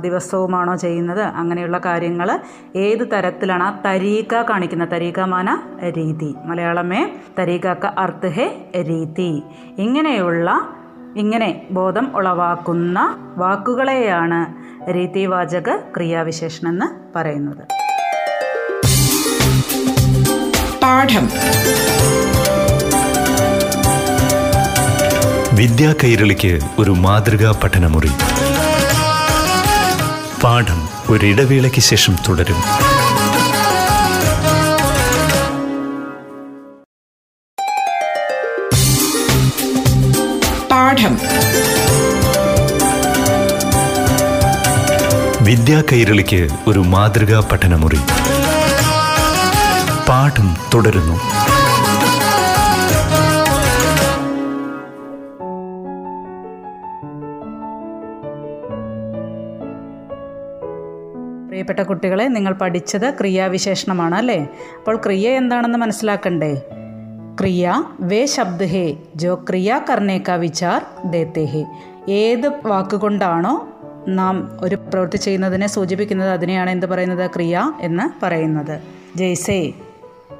ദിവസവുമാണോ 0.00 0.76
ചെയ്യുന്നത്? 0.76 1.22
അങ്ങനെയുള്ള 1.22 1.78
കാര്യങ്ങൾ 1.78 2.40
ഏത് 2.76 3.10
തരത്തിലാണ്? 3.12 3.62
ആ 3.62 3.80
തരീക 3.86 4.42
കാണിക്കുന്ന 4.42 4.84
തരീകമാന 4.84 5.62
രീതി. 5.88 6.34
മലയാളമേ 6.44 7.16
തരീകാക്ക 7.38 7.86
അർത്ഥ 7.86 8.26
ഹെ 8.26 8.70
രീതി. 8.76 9.42
ഇങ്ങനെയുള്ള 9.78 10.68
ഇങ്ങനെ 11.16 11.66
ബോധം 11.70 12.16
ഉളവാക്കുന്ന 12.16 13.16
വാക്കുകളെയാണ് 13.36 14.46
രീതിവാചക 14.94 15.76
ക്രിയാവിശേഷണം 15.76 16.70
എന്ന് 16.70 17.18
പറയുന്നത്. 17.18 17.64
പാഠം. 20.82 21.30
വിദ്യാ 25.56 25.94
കൈരളിക്ക് 26.04 26.58
ഒരു 26.78 26.90
മാതൃകാ 26.90 27.60
പഠനമുറി. 27.64 28.10
പാഠം 30.42 30.88
ഒരിടവേളയ്ക്ക് 31.10 31.80
ശേഷം 31.80 32.16
തുടരും. 32.28 32.56
വിദ്യാ 45.56 45.82
കൈരളിക്ക് 45.92 46.48
ഒരു 46.66 46.78
മാതൃകാ 46.78 47.48
പഠനമുറി. 47.52 47.96
പാഠം 50.08 50.56
തുടരുന്നു. 50.74 51.16
പ്രിയപ്പെട്ട 61.48 61.80
കുട്ടികളെ 61.80 62.24
നിങ്ങൾ 62.24 62.52
പഠിച്ചത് 62.52 63.14
ക്രിയാവിശേഷണമാണ് 63.20 64.14
അല്ലേ? 64.14 64.48
അപ്പോൾ 64.78 64.96
ക്രിയ 64.96 65.28
എന്താണെന്ന് 65.30 65.78
മനസ്സിലാക്കണ്ടേ? 65.78 66.62
ക്രിയ 67.40 67.84
വേ 68.00 68.26
ശബ്ദ 68.26 68.62
ഹേ 68.62 68.96
ജോ 69.16 69.34
ക്രിയ 69.34 69.80
കർണേക്ക 69.90 70.30
വിചാർ 70.30 71.10
ദേത്തെ 71.10 71.40
ഹേ. 71.40 71.64
ഏത് 72.08 72.52
വാക്കുകൊണ്ടാണോ 72.66 73.68
നാം 74.08 74.50
ഒരു 74.60 74.74
പ്രവൃത്തി 74.74 75.16
ചെയ്യുന്നതിനെ 75.16 75.66
സൂചിപ്പിക്കുന്നത് 75.66 76.30
അതിനെയാണ് 76.30 76.70
എന്ത് 76.70 76.86
പറയുന്നത്? 76.86 77.30
ക്രിയ 77.30 77.72
എന്ന് 77.80 78.24
പറയുന്നത്. 78.24 78.80
ജയ്സേ 79.16 79.72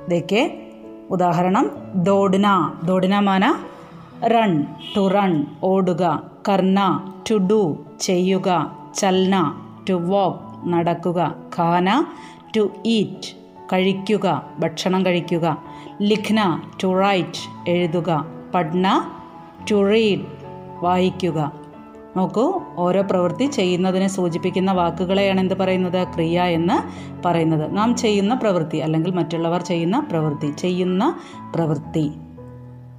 ദേക്കെ 0.09 0.63
ഉദാഹരണം. 1.11 1.71
ദോഡ്ന 1.95 2.73
ദോഡ്ന 2.85 3.19
മാന 3.19 3.55
റൺ 4.27 4.67
ടു 4.97 5.09
റൺ 5.09 5.47
ഓടുക. 5.63 6.23
കർണ 6.49 7.13
ടു 7.31 7.35
ഡു 7.35 7.85
ചെയ്യുക. 8.01 8.77
ചൽന 8.95 9.55
ടു 9.89 9.93
വാക്ക് 9.93 10.69
നടക്കുക. 10.69 11.35
ഖാന 11.59 12.05
ടു 12.57 12.71
ഈറ്റ് 12.87 13.37
കഴിക്കുക. 13.73 14.51
ഭക്ഷണം 14.59 15.07
കഴിക്കുക. 15.07 15.63
ലിഖ്ന 16.03 16.61
ടു 16.83 17.01
റൈറ്റ് 17.01 17.71
എഴുതുക. 17.71 18.27
പഡ്ന 18.55 19.11
ടു 19.71 19.91
റീഡ് 19.91 20.21
വായിക്കുക. 20.83 21.66
നോക്കൂ 22.18 22.46
ഓരോ 22.78 23.02
പ്രവൃത്തി 23.02 23.46
ചെയ്യുന്നതിനെ 23.46 24.08
സൂചിപ്പിക്കുന്ന 24.08 24.72
വാക്കുകളെയാണ് 24.72 25.40
എന്ത് 25.40 25.54
പറയുന്നത് 25.54 26.08
ക്രിയ 26.14 26.42
എന്ന് 26.42 26.78
പറയുന്നത് 27.28 27.78
നാം 27.78 27.98
ചെയ്യുന്ന 27.98 28.36
പ്രവൃത്തി 28.36 28.78
അല്ലെങ്കിൽ 28.78 29.12
മറ്റുള്ളവർ 29.12 29.62
ചെയ്യുന്ന 29.62 30.00
പ്രവൃത്തി 30.12 30.52
ചെയ്യുന്ന 30.56 31.06
പ്രവൃത്തി 31.56 32.08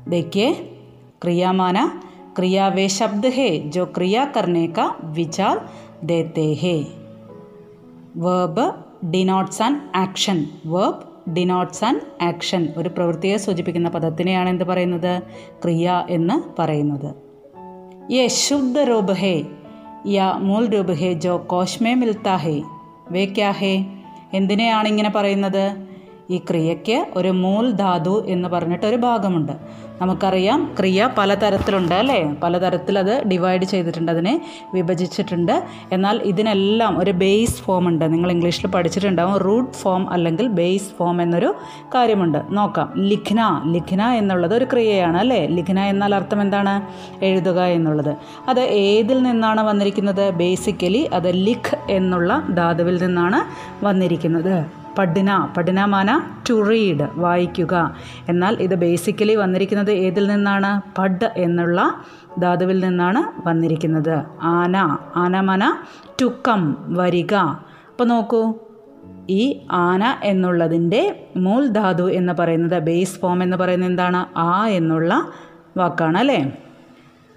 देखिए 0.09 0.47
क्रिया 1.23 1.53
माना 1.53 1.85
क्रिया 2.37 2.69
वे 2.69 2.89
शब्द 2.89 3.27
है 3.27 3.51
जो 3.69 3.85
क्रिया 3.87 4.25
करने 4.25 4.67
का 4.69 4.87
विचार 5.13 5.57
देते 6.05 6.49
हैं 6.55 6.81
verb 8.17 8.65
denotes 9.11 9.63
an 9.63 9.75
action 9.95 10.39
verb 10.67 11.33
denotes 11.33 11.85
an 11.85 11.97
action 12.23 12.63
ഒരു 12.77 12.89
പ്രവൃത്തിയെ 12.89 13.37
സൂചിപ്പിക്കുന്ന 13.37 13.89
പദത്തിനെയാണ് 13.89 14.49
എന്ത് 14.49 14.65
പറയുന്നത് 14.65 15.13
ക്രിയ 15.63 16.05
എന്ന് 16.11 16.37
പറയുന്നത് 16.61 17.26
ये 18.11 18.29
शुद्ध 18.29 18.79
रूप 18.79 19.11
है 19.11 19.37
या 20.07 20.33
मूल 20.39 20.69
रूप 20.69 20.91
है 20.91 21.15
जो 21.15 21.39
कोश 21.39 21.81
में 21.83 21.95
मिलता 21.95 22.37
है 22.37 22.57
വേ 23.13 23.23
ക്യാ 23.27 23.51
ഹേ 23.51 23.73
എന്തിനെയാണ് 24.35 24.87
ഇങ്ങനെ 24.89 25.09
പറയുന്നത് 25.09 25.65
ഈ 26.30 26.38
ക്രിയയ്ക്ക് 26.38 27.06
ഒരു 27.16 27.28
മൂൽ 27.28 27.72
ധാതു 27.72 28.26
എന്ന് 28.28 28.50
പറഞ്ഞിട്ട് 28.50 28.86
ഒരു 28.86 28.96
ഭാഗമുണ്ട്. 28.96 29.88
നമുക്കറിയാം 30.02 30.76
ക്രിയ 30.80 31.10
പലതരത്തിലുണ്ട് 31.18 31.96
അല്ലേ? 31.96 32.36
പലതരത്തിൽ 32.44 33.00
അത് 33.00 33.24
ഡിവൈഡ് 33.24 33.64
ചെയ്തിട്ടുണ്ട് 33.64 34.12
അതിനെ 34.12 34.42
വിഭജിച്ചിട്ടുണ്ട്. 34.74 35.64
എന്നാൽ 35.92 36.22
ഇതിനെല്ലാം 36.24 37.00
ഒരു 37.00 37.12
ബേസ് 37.12 37.62
ഫോം 37.62 37.88
ഉണ്ട്. 37.88 38.14
നിങ്ങൾ 38.14 38.32
ഇംഗ്ലീഷിൽ 38.32 38.68
പഠിച്ചിട്ടുണ്ടാവും 38.68 39.38
റൂട്ട് 39.38 39.74
ഫോം 39.74 40.10
അല്ലെങ്കിൽ 40.10 40.48
ബേസ് 40.48 40.90
ഫോം 41.00 41.22
എന്നൊരു 41.22 41.56
കാര്യമുണ്ട്. 41.96 42.38
നോക്കാം. 42.50 42.94
ലിഖ്ന. 42.98 43.62
ലിഖ്ന 43.66 44.04
എന്നുള്ളത് 44.04 44.54
ഒരു 44.54 44.66
ക്രിയയാണ് 44.66 45.18
അല്ലേ? 45.18 45.48
ലിഖ്ന 45.48 45.80
എന്നാൽ 45.80 46.16
അർത്ഥം 46.16 46.42
എന്താണ്? 46.42 46.82
എഴുതുക 47.26 47.62
എന്നുള്ളത്. 47.62 48.16
അത് 48.48 48.60
ഏതിൽ 48.60 49.24
നിന്നാണ് 49.24 49.62
വന്നിരിക്കുന്നത്? 49.62 50.30
ബേസിക്കലി 50.30 51.10
അത് 51.14 51.32
ലിഖ് 51.32 51.92
എന്നുള്ള 51.92 52.48
ധാതുവിൽ 52.58 53.04
നിന്നാണ് 53.04 53.42
വന്നിരിക്കുന്നത്. 53.86 54.77
പഠന. 54.98 55.50
മാന 55.86 56.22
ടു 56.50 56.70
റീഡ് 56.70 57.08
വായിക്കുക. 57.14 57.96
എന്നാൽ 58.30 58.56
ഇത് 58.56 58.76
ബേസിക്കലി 58.76 59.36
വന്നിരിക്കുന്നത് 59.36 59.92
ഏതിൽ 59.92 60.28
നിന്നാണ്? 60.28 60.82
പഡ് 60.98 61.32
എന്നുള്ള 61.38 62.02
ധാതുവിൽ 62.40 62.86
നിന്നാണ് 62.86 63.48
വന്നിരിക്കുന്നത്. 63.48 64.24
ആന. 64.42 64.98
ആനമന 65.16 65.78
കം 66.48 66.78
വരിക. 66.88 67.36
അപ്പോൾ 67.36 68.04
നോക്കൂ. 68.04 68.54
ഈ 69.30 69.68
ആന 69.72 70.16
എന്നുള്ളതിന്റെ 70.24 71.28
മൂൽ 71.38 71.68
ധാതു 71.68 72.12
എന്ന് 72.12 72.34
പറയുന്നത് 72.34 72.80
ബേസ് 72.80 73.20
ഫോം 73.20 73.44
എന്ന് 73.44 73.58
പറയുന്നത് 73.58 73.90
എന്താണ്? 73.90 74.26
ആ 74.38 74.68
എന്നുള്ള 74.68 75.28
വാക്കാണ് 75.78 76.18
അല്ലേ? 76.18 76.44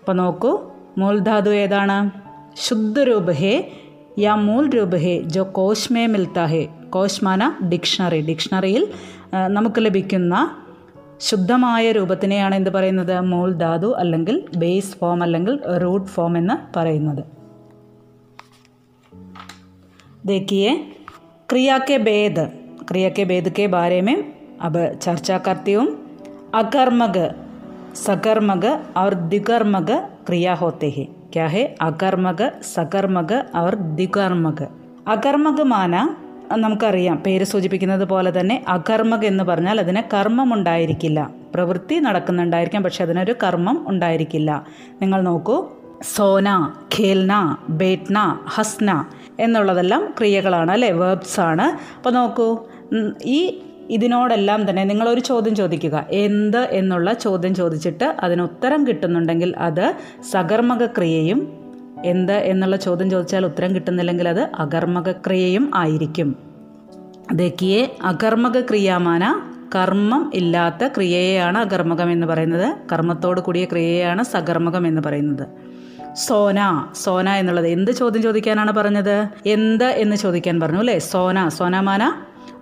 അപ്പോൾ 0.00 0.12
നോക്കൂ. 0.12 0.60
മൂൽ 0.98 1.18
ധാതു 1.18 1.50
ഏതാണ്? 1.50 2.10
ശുദ്ധരൂപ 2.56 3.30
ഹേ 3.30 3.79
യാ 4.19 4.33
മൂൽ 4.43 4.65
രൂപ 4.75 4.95
ഹേ 4.97 5.13
ജോ 5.33 5.43
കോശ് 5.53 5.89
മേ 5.93 6.03
മിൽത്ത 6.07 6.39
ഹേ 6.45 6.61
കോശ് 6.89 7.23
മാന 7.25 7.41
ഡിക്ഷണറി 7.69 8.21
ഡിക്ഷണറിയിൽ 8.21 8.83
ആ, 9.33 9.47
നമുക്ക് 9.47 9.79
ലഭിക്കുന്ന 9.85 10.35
ശുദ്ധമായ 11.21 11.91
രൂപത്തിനെയാണ് 11.91 12.55
എന്ത് 12.55 12.69
പറയുന്നത് 12.69 13.13
മൂൽധാതു 13.29 13.89
അല്ലെങ്കിൽ 13.95 14.35
ബേസ് 14.57 14.95
ഫോം 14.95 15.21
അല്ലെങ്കിൽ 15.23 15.53
റൂട്ട് 15.83 16.11
ഫോം 16.11 16.35
എന്ന് 16.37 16.57
പറയുന്നത് 16.77 17.23
देखिए 20.25 20.69
क्रिया 21.49 21.77
के 21.79 21.97
भेद 21.99 22.37
क्रिया 22.87 23.09
के 23.09 23.25
भेद 23.25 23.49
के 23.49 23.67
बारे 23.69 24.01
में 24.01 24.15
अब 24.59 24.75
चर्चा 24.97 25.37
करती 25.39 25.73
हूँ 25.73 25.85
अकर्मक 26.53 27.17
सकर्मक 27.97 28.65
और 28.97 29.13
द्विकर्मक 29.25 29.89
क्रिया 30.25 30.53
होते 30.55 30.89
हैं 30.89 31.07
क्या 31.29 31.45
है 31.47 31.61
अकर्मक 31.81 32.41
सकर्मक 32.69 33.31
और 33.55 33.73
द्विकर्मक 33.91 34.59
അകർമ്മക 35.09 35.61
മാന 35.69 35.95
നമുക്കറിയാം 36.55 37.17
പേര് 37.25 37.45
സൂചിപ്പിക്കുന്നത് 37.45 38.05
പോലെ 38.05 38.29
തന്നെ 38.31 38.55
അകർമ്മക 38.69 39.23
എന്ന് 39.25 39.43
പറഞ്ഞാൽ 39.43 39.77
അതിന് 39.81 40.01
കർമ്മം 40.13 40.49
ഉണ്ടായിരിക്കില്ല 40.55 41.19
പ്രവൃത്തി 41.53 41.95
നടക്കുന്നുണ്ടായിരിക്കാം 42.05 42.83
പക്ഷെ 42.83 43.01
അതിനൊരു 43.05 43.33
കർമ്മം 43.43 43.77
ഉണ്ടായിരിക്കില്ല 43.91 44.51
നിങ്ങൾ 45.01 45.19
നോക്കൂ 45.27 45.57
സോന 46.09 46.47
ഖേൽന 46.95 47.33
ബേട്ന 47.79 48.17
ഹസ്ന 48.55 48.89
എന്നുള്ളതെല്ലാം 49.39 50.03
ക്രിയകളാണ് 50.17 50.71
അല്ലേ 50.71 50.91
വേർബ്സ് 50.99 51.39
ആണ് 51.45 51.67
അപ്പോൾ 51.95 52.13
നോക്കൂ 52.13 52.47
ഉം, 52.93 53.07
ഈ 53.35 53.39
ഇതിനോടെല്ലാം 53.90 54.70
തന്നെ 54.70 54.84
നിങ്ങളൊരു 54.84 55.20
ചോദ്യം 55.20 55.54
ചോദിക്കുക. 55.54 56.06
എന്ത് 56.10 56.58
എന്നുള്ള 56.58 57.12
ചോദ്യം 57.12 57.54
ചോദിച്ചിട്ട് 57.54 58.16
അതിന് 58.20 58.42
ഉത്തരം 58.42 58.86
കിട്ടുന്നുണ്ടെങ്കിൽ 58.86 59.54
അത് 59.56 59.94
സകർമ്മക 60.30 60.86
ക്രിയയും 60.86 61.60
എന്ത് 62.04 62.32
എന്നുള്ള 62.32 62.76
ചോദ്യം 62.76 63.10
ചോദിച്ചാൽ 63.10 63.44
ഉത്തരം 63.44 63.74
കിട്ടുന്നില്ലെങ്കിൽ 63.74 64.28
അത് 64.28 64.40
അകർമ്മക 64.40 65.12
ക്രിയയും 65.12 65.70
ആയിരിക്കും. 65.74 66.36
ദേക്കിയെ 67.34 67.96
അകർമ്മക 68.02 68.60
ക്രിയാമാന 68.60 69.42
കർമ്മം 69.74 70.30
ഇല്ലാത്ത 70.34 70.86
ക്രിയയെയാണ് 70.86 71.58
അകർമ്മകം 71.58 72.10
എന്ന് 72.10 72.26
പറയുന്നത്. 72.26 72.76
കർമ്മത്തോട് 72.92 73.40
കൂടിയ 73.40 73.64
ക്രിയയെയാണ് 73.64 74.22
സകർമ്മകം 74.24 74.86
എന്ന് 74.86 75.02
പറയുന്നത്. 75.06 75.46
സോന 76.14 76.84
സോന 76.94 77.28
എന്നുള്ളത് 77.28 77.66
എന്ത് 77.66 77.90
ചോദ്യം 77.90 78.22
ചോദിക്കാനാണ് 78.22 78.72
പറഞ്ഞത്? 78.72 79.26
എന്ത് 79.46 79.84
എന്ന് 79.84 80.16
ചോദിക്കാൻ 80.16 80.60
പറഞ്ഞു 80.60 80.78
അല്ലേ? 80.78 80.98
സോന 80.98 81.48
സോനമാന 81.48 82.12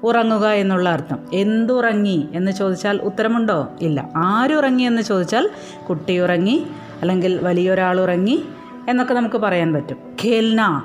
ഉറങ്ങുക 0.03 0.47
എന്നുള്ള 0.47 0.89
അർത്ഥം. 0.89 1.19
എന്തുറങ്ങി 1.33 2.29
എന്ന് 2.33 2.53
ചോദിച്ചാൽ 2.53 2.97
ഉത്തരമുണ്ടോ? 2.97 3.69
ഇല്ല. 3.81 4.11
ആരുറങ്ങി 4.17 4.83
എന്ന് 4.83 5.03
ചോദിച്ചാൽ 5.03 5.51
കുട്ടി 5.89 6.19
ഉറങ്ങി 6.19 6.67
അല്ലെങ്കിൽ 7.01 7.39
വലിയൊരാൾ 7.43 8.01
ഉറങ്ങി 8.01 8.45
എന്നൊക്കെ 8.89 9.15
നമുക്ക് 9.15 9.37
പറയാൻ 9.37 9.73
പറ്റും. 9.73 9.97
ഖേൽന 10.25 10.83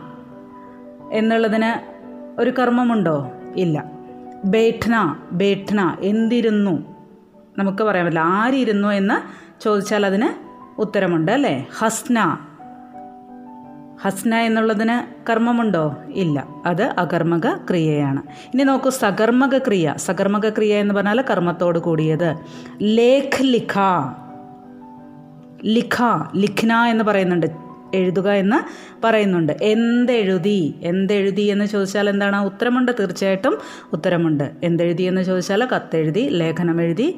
എന്നുള്ളതിന് 1.12 1.93
ഒരു 2.41 2.50
കർമ്മമുണ്ടോ? 2.50 3.32
ഇല്ല. 3.55 3.86
ബേഠ്ന 4.46 5.15
ബേഠ്ന 5.32 5.98
എന്തിരുന്നു? 6.00 6.96
നമുക്ക് 7.58 7.84
പറയാൻ 7.84 8.05
പറ്റില്ല. 8.05 8.25
ആരിരുന്നു 8.25 8.88
എന്ന് 8.88 9.43
ചോദിച്ചാൽ 9.63 10.05
അതിന് 10.05 10.29
ഉത്തരമുണ്ട് 10.82 11.32
അല്ലേ? 11.32 11.67
ഹസ്ന 11.79 12.38
ഹസ്ന 14.04 14.36
എന്നുള്ളതിന് 14.36 15.32
കർമ്മമുണ്ടോ? 15.32 15.98
ഇല്ല. 16.10 16.48
അത് 16.66 16.84
അകർമ്മക 16.84 17.56
ക്രിയയാണ്. 17.70 18.22
ഇനി 18.54 18.64
നോക്കൂ 18.64 18.90
സകർമ്മക 18.90 19.58
ക്രിയ. 19.58 19.94
സകർമ്മക 19.98 20.50
ക്രിയ 20.50 20.78
എന്ന് 20.78 20.94
പറഞ്ഞാൽ 20.94 21.24
കർമ്മത്തോട് 21.30 21.80
കൂടിയത്. 21.80 22.36
ലേഖ് 22.82 23.44
ലിഖ. 23.44 23.80
ലിഖ 25.66 26.04
ലിഖ്ന 26.36 26.74
എന്ന് 26.74 27.04
പറയുന്നുണ്ട്. 27.04 27.46
എഴുതുക 27.94 28.32
എന്ന് 28.32 28.58
പറയുന്നുണ്ട്. 29.06 29.54
എന്തെഴുതി? 29.62 30.76
എന്തെഴുതി 30.84 31.42
എന്ന് 31.42 31.66
ചോദിച്ചാൽ 31.66 32.10
എന്താണ്? 32.10 32.46
ഉത്തരമുണ്ട് 32.46 32.92
തീർച്ചയായിട്ടും 33.00 33.58
ഉത്തരമുണ്ട്. 33.94 34.52
എന്തെഴുതി 34.63 35.04
എന്ന് 35.04 35.22
ചോദിച്ചാൽ 35.22 35.68
കത്തെഴുതി 35.76 36.20
ലേഖനം 36.20 36.82
എഴുതി 36.82 37.16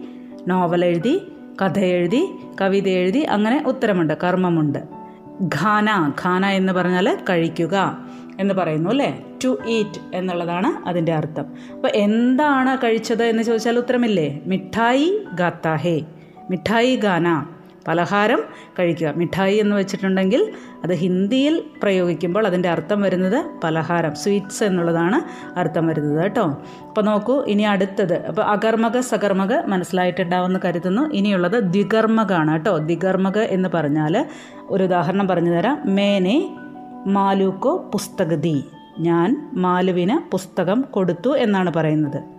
നോവൽ 0.48 0.86
എഴുതി 0.86 1.21
കഥ 1.62 1.80
എഴുതി 1.80 2.28
കവിത 2.62 2.88
എഴുതി 2.88 3.19
അങ്ങനെ 3.19 3.63
ഉത്തരമുണ്ട് 3.67 4.17
കർമ്മമുണ്ട്. 4.24 5.05
ഖാന 5.43 6.12
ഖാന 6.24 6.45
എന്ന് 6.45 6.74
പറഞ്ഞാൽ 6.74 7.17
കഴിക്കുക 7.30 7.98
എന്ന് 8.39 8.54
പറയുന്നു 8.54 8.89
അല്ലേ? 8.89 9.26
ടു 9.43 9.58
ഈറ്റ് 9.67 10.00
എന്നുള്ളതാണ് 10.13 10.88
അതിന്റെ 10.88 11.13
അർത്ഥം. 11.13 11.45
അപ്പോൾ 11.74 11.88
എന്താണ് 11.88 12.78
കഴിച്ചത് 12.84 13.24
എന്ന് 13.24 13.43
ചോദിച്ചാൽ 13.43 13.78
ഉത്തരമില്ലേ? 13.78 14.39
മിഠായി 14.45 15.21
ഗാത്താഹേ. 15.34 16.02
മിഠായി 16.50 16.95
ഗാന. 16.95 17.55
പലഹാരം 17.88 18.41
കഴിക്കുക. 18.80 19.13
മിഠായി 19.15 19.56
എന്ന് 19.58 19.76
വെച്ചിട്ടുണ്ടെങ്കിൽ 19.76 20.54
അത് 20.84 20.93
ഹിന്ദിയിൽ 20.93 21.63
പ്രയോഗിക്കുമ്പോൾ 21.84 22.48
അതിന്റെ 22.48 22.69
അർത്ഥം 22.69 23.02
വരുന്നത് 23.02 23.45
പലഹാരം 23.63 24.15
സ്വീറ്റ്സ് 24.15 24.63
എന്നുള്ളതാണ് 24.63 25.21
അർത്ഥം 25.60 25.88
വരുന്നത് 25.88 26.24
കേട്ടോ. 26.24 26.45
അപ്പോൾ 26.88 27.02
നോക്കൂ 27.02 27.43
ഇനി 27.43 27.63
അടുത്തത്. 27.63 28.26
അപ്പോൾ 28.26 28.41
അകർമ്മക 28.41 29.00
സകർമ്മക 29.00 29.54
മനസ്സിലായിട്ടുണ്ടാവുമെന്ന് 29.65 30.60
കരുതുന്നു. 30.65 31.10
ഇനിയുള്ളത് 31.13 31.63
ദ്വികർമ്മകാണ് 31.63 32.52
കേട്ടോ. 32.52 32.78
ദ്വികർമ്മക 32.78 33.38
എന്ന് 33.38 33.69
പറഞ്ഞാൽ 33.74 34.26
ഒരു 34.69 34.84
ഉദാഹരണം 34.84 35.28
പറഞ്ഞു 35.28 35.58
തരാം. 35.58 35.82
മേനെ 35.86 36.56
മാലൂക്കോ 37.08 37.78
പുസ്തകതി. 37.93 38.63
ഞാൻ 39.00 39.52
മാലുവിന് 39.54 40.32
പുസ്തകം 40.32 40.82
കൊടുത്തു 40.82 41.38
എന്നാണ് 41.38 41.74
പറയുന്നത്. 41.74 42.35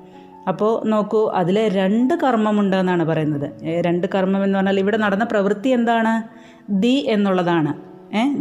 അപ്പോൾ 0.48 0.88
നോക്കൂ 0.88 1.30
അതിൽ 1.34 1.68
രണ്ട് 1.68 2.14
കർമ്മമുണ്ടെന്നാണ് 2.14 3.04
പറയുന്നത്. 3.04 3.50
രണ്ട് 3.80 4.06
കർമ്മം 4.14 4.44
എന്ന് 4.44 4.58
പറഞ്ഞാൽ 4.58 4.78
ഇവിടെ 4.78 4.96
നടന്ന 4.96 5.24
പ്രവൃത്തി 5.24 5.68
എന്താണ്? 5.68 6.22
ദി 6.70 7.06
എന്നുള്ളതാണ്. 7.08 7.74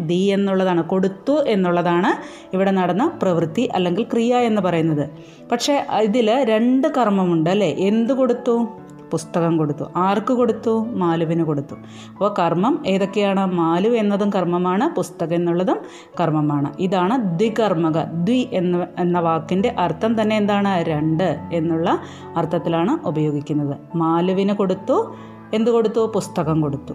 ദി 0.07 0.21
എന്നുള്ളതാണ്. 0.35 0.83
കൊടുത്തു 0.83 1.43
എന്നുള്ളതാണ് 1.47 2.11
ഇവിടെ 2.55 2.71
നടന്ന 2.71 3.19
പ്രവൃത്തി 3.21 3.61
അല്ലെങ്കിൽ 3.61 4.03
ക്രിയ 4.03 4.35
എന്ന് 4.35 4.61
പറയുന്നത്. 4.61 5.09
പക്ഷേ 5.51 5.85
ഇതിൽ 6.03 6.43
രണ്ട് 6.43 6.87
കർമ്മമുണ്ട് 6.87 7.49
അല്ലേ? 7.49 7.75
എന്ത് 7.79 8.13
കൊടുത്തു? 8.13 8.84
പുസ്തകം 9.11 9.57
കൊടുത്തു. 9.57 9.83
ആർക്ക് 9.95 10.33
കൊടുത്തു? 10.33 10.85
മാലുവിന് 10.89 11.43
കൊടുത്തു. 11.43 11.75
അപ്പോൾ 12.11 12.35
കർമ്മം 12.39 12.83
ഏതൊക്കെയാണ്? 12.87 13.45
മാലു 13.45 13.89
എന്നതും 13.89 14.29
കർമ്മമാണ് 14.29 14.95
പുസ്തകം 14.95 15.33
എന്നുള്ളതും 15.33 15.77
കർമ്മമാണ്. 16.19 16.73
ഇതാണ് 16.79 17.39
ദ്വികർമ്മക 17.39 18.03
ദ്വി 18.03 18.49
എന്ന 18.53 18.87
എന്ന 18.97 19.19
വാക്കിന്റെ 19.19 19.75
അർത്ഥം 19.79 20.21
തന്നെ 20.21 20.37
എന്താണ്? 20.37 20.83
രണ്ട് 20.83 21.49
എന്നുള്ള 21.53 21.99
അർത്ഥത്തിലാണ് 22.35 23.07
ഉപയോഗിക്കുന്നത്. 23.07 23.77
മാലുവിന് 23.95 24.53
കൊടുത്തു 24.53 25.15
എന്ത് 25.53 25.71
കൊടുത്തു? 25.71 26.11
പുസ്തകം 26.15 26.61
കൊടുത്തു. 26.61 26.93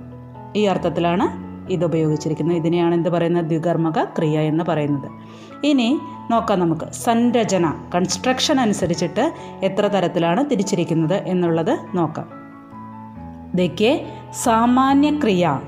ഈ 0.57 0.65
അർത്ഥത്തിലാണ് 0.65 1.50
ഇതുപയോഗിച്ചിരിക്കുന്നത്. 1.71 2.57
ഇതിനെയാണ് 2.57 2.95
എന്ത് 2.95 3.09
പറയുന്നത്? 3.09 3.45
ദ്വികർമ്മക 3.45 4.05
ക്രിയ 4.05 4.41
എന്ന് 4.41 4.65
പറയുന്നത്. 4.65 5.09
ഇനി 5.67 5.99
നോക്കാം 6.31 6.61
നമുക്ക്. 6.61 6.93
സംരചന 6.93 7.75
കൺസ്ട്രക്ഷൻ 7.95 8.61
അനുസരിച്ചിട്ട് 8.61 9.33
എത്ര 9.63 9.87
തരത്തിലാണ് 9.87 10.51
തിരിച്ചിരിക്കുന്നത് 10.51 11.15
എന്നുള്ളത് 11.15 11.79
നോക്കാം. 11.95 12.29
ഇതൊക്കെ 13.55 13.93
സാമാന്യക്രിയ 14.33 15.61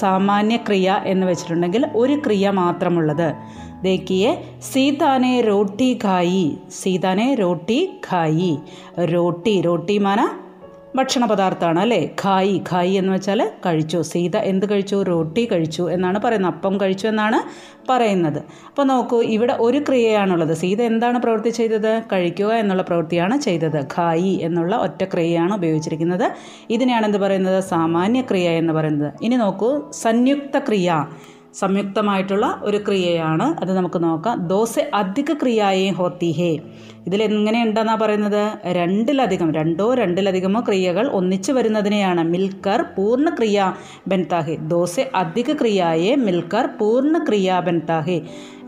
സാമാന്യക്രിയ 0.00 1.00
എന്ന് 1.04 1.26
വെച്ചിട്ടുണ്ടെങ്കിൽ 1.26 1.86
ഒരു 1.96 2.22
ക്രിയ 2.26 2.50
മാത്രമുള്ളത്. 2.50 3.34
ദേക്കിയെ 3.82 4.44
സീതാനെ 4.72 5.40
റോട്ടി 5.40 5.98
ഖായി 6.04 6.58
സീതാനെ 6.82 7.34
റോട്ടി 7.34 8.00
ഖായി 8.12 8.58
റോട്ടി 8.98 9.60
റോട്ടി 9.60 9.98
മാന 9.98 10.28
ഭക്ഷണ 10.96 11.24
പദാർത്ഥമാണ് 11.24 11.80
അല്ലേ 11.80 12.16
ഖായി 12.22 12.64
ഖായി 12.72 12.90
എന്ന് 12.90 13.12
വെച്ചാൽ 13.12 13.50
കഴിച്ചു? 13.66 13.98
സീത 14.02 14.36
എന്ത് 14.36 14.70
കഴിച്ചു? 14.70 14.96
റോട്ടി 14.96 15.48
കഴിച്ചു 15.52 15.90
എന്നാണ് 15.90 16.18
പറയുന്നത്. 16.18 16.54
അപ്പം 16.54 16.74
കഴിച്ചു 16.80 17.06
എന്നാണ് 17.06 17.38
പറയുന്നത്. 17.90 18.38
അപ്പോൾ 18.68 18.84
നോക്കൂ 18.84 19.22
ഇവിടെ 19.22 19.54
ഒരു 19.60 19.78
ക്രിയയാണുള്ളത്. 19.78 20.54
സീത 20.54 20.82
എന്താണ് 20.82 21.18
പ്രവൃത്തി 21.18 21.50
ചെയ്തത്? 21.50 22.02
കഴിക്കുക 22.12 22.52
എന്നുള്ള 22.52 22.82
പ്രവൃത്തിയാണ് 22.82 23.36
ചെയ്തത്. 23.40 23.80
ഖായി 23.94 24.40
എന്നുള്ള 24.42 24.76
ഒറ്റ 24.76 25.04
ക്രിയയാണ് 25.04 25.54
ഉപയോഗിച്ചിരിക്കുന്നത്. 25.54 26.26
ഇതിനെയാണ് 26.70 27.06
എന്ത് 27.06 27.18
പറയുന്നത്? 27.18 27.60
സാമാന്യ 27.64 28.22
ക്രിയ 28.22 28.50
എന്ന് 28.50 28.72
പറയുന്നത്. 28.72 29.12
ഇനി 29.22 29.36
നോക്കൂ 29.36 29.70
സംയുക്ത 30.02 30.58
ക്രിയ 30.58 31.06
സംയുക്തമായിട്ടുള്ള 31.54 32.60
ഒരു 32.62 32.76
ക്രിയയാണ്. 32.76 33.54
അത് 33.60 33.72
നമുക്ക് 33.72 34.04
നോക്കാം. 34.04 34.46
ദോസ 34.46 34.78
അധിക 34.94 35.32
ക്രിയായേ 35.32 35.90
ഹോത്തി 35.90 36.30
ഹേ 36.30 36.60
ഇതിലെങ്ങനെയുണ്ടെന്നാണ് 37.06 38.00
പറയുന്നത്? 38.00 38.52
രണ്ടിലധികം 38.66 39.54
രണ്ടോ 39.54 39.94
രണ്ടിലധികമോ 39.94 40.60
ക്രിയകൾ 40.60 41.08
ഒന്നിച്ചു 41.08 41.52
വരുന്നതിനെയാണ് 41.52 42.22
മിൽക്കർ 42.22 42.84
പൂർണ 42.96 43.28
ക്രിയ 43.28 43.74
ബൻതാഹെ. 44.08 44.56
ദോസ 44.56 45.00
അധിക 45.14 45.52
ക്രിയായെ 45.52 46.14
മിൽക്കർ 46.14 46.68
പൂർണ 46.80 47.18
ക്രിയ 47.18 47.62
ബൻതാഹെ. 47.66 48.20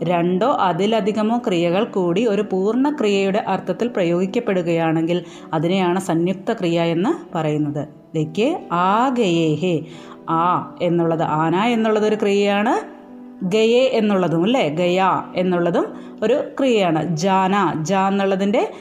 രണ്ടോ 0.03 0.51
അതിലധികമോ 0.51 1.37
ക്രിയകൾ 1.37 1.83
കൂടി 1.83 2.25
ഒരു 2.25 2.41
പൂർണ 2.41 2.89
ക്രിയയുടെ 2.89 3.43
അർത്ഥത്തിൽ 3.47 3.87
പ്രയോഗിക്കപ്പെടുകയാണെങ്കിൽ 3.87 5.23
അതിനെയാണ് 5.53 5.99
സംയുക്ത 5.99 6.53
ക്രിയ 6.53 6.81
എന്ന് 6.81 7.37
പറയുന്നത്. 7.37 7.87
ലേക്ക് 8.15 8.59
ആകയേഹേ. 8.71 9.81
ആ 10.29 10.75
എന്നുള്ളത് 10.81 11.23
ആന 11.23 11.55
എന്നുള്ളത് 11.55 12.05
ഒരു 12.05 12.15
ക്രിയയാണ് 12.15 12.95
ഗയെ 13.43 13.83
എന്നുള്ളതും 13.93 14.43
അല്ലേ? 14.43 14.69
ഗയ 14.69 15.01
എന്നുള്ളതും 15.35 15.85
ഒരു 16.23 16.43
ക്രിയയാണ്. 16.59 17.15
ജാന 17.15 17.83
ജ 17.83 17.93
എന്നുള്ളതിന്റെ 17.93 18.71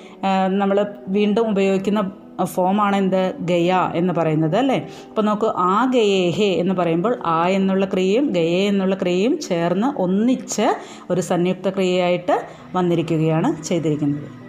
നമ്മൾ 0.48 0.86
വീണ്ടും 1.08 1.48
ഉപയോഗിക്കുന്ന 1.48 2.12
ഫോമാണ് 2.44 2.96
എന്ത്? 2.96 3.34
ഗയ 3.40 3.72
എന്ന് 3.94 4.12
പറയുന്നത് 4.12 4.56
അല്ലേ? 4.56 4.88
അപ്പോൾ 5.08 5.22
നോക്കൂ 5.22 5.46
ആ 5.46 5.90
ഗയേഹേ 5.94 6.50
എന്ന് 6.52 6.74
പറയുമ്പോൾ 6.74 7.16
ആ 7.26 7.48
എന്നുള്ള 7.48 7.84
ക്രിയയും 7.84 8.26
ഗയേ 8.26 8.68
എന്നുള്ള 8.68 8.94
ക്രിയയും 8.94 9.38
ചേർന്ന് 9.38 10.00
ഒന്നിച്ച് 10.00 10.68
ഒരു 11.10 11.20
സംയുക്ത 11.20 11.68
ക്രിയയായിട്ട് 11.68 12.42
വന്നിരിക്കുകയാണ് 12.74 13.62
ചെയ്തിരിക്കുന്നത്. 13.62 14.43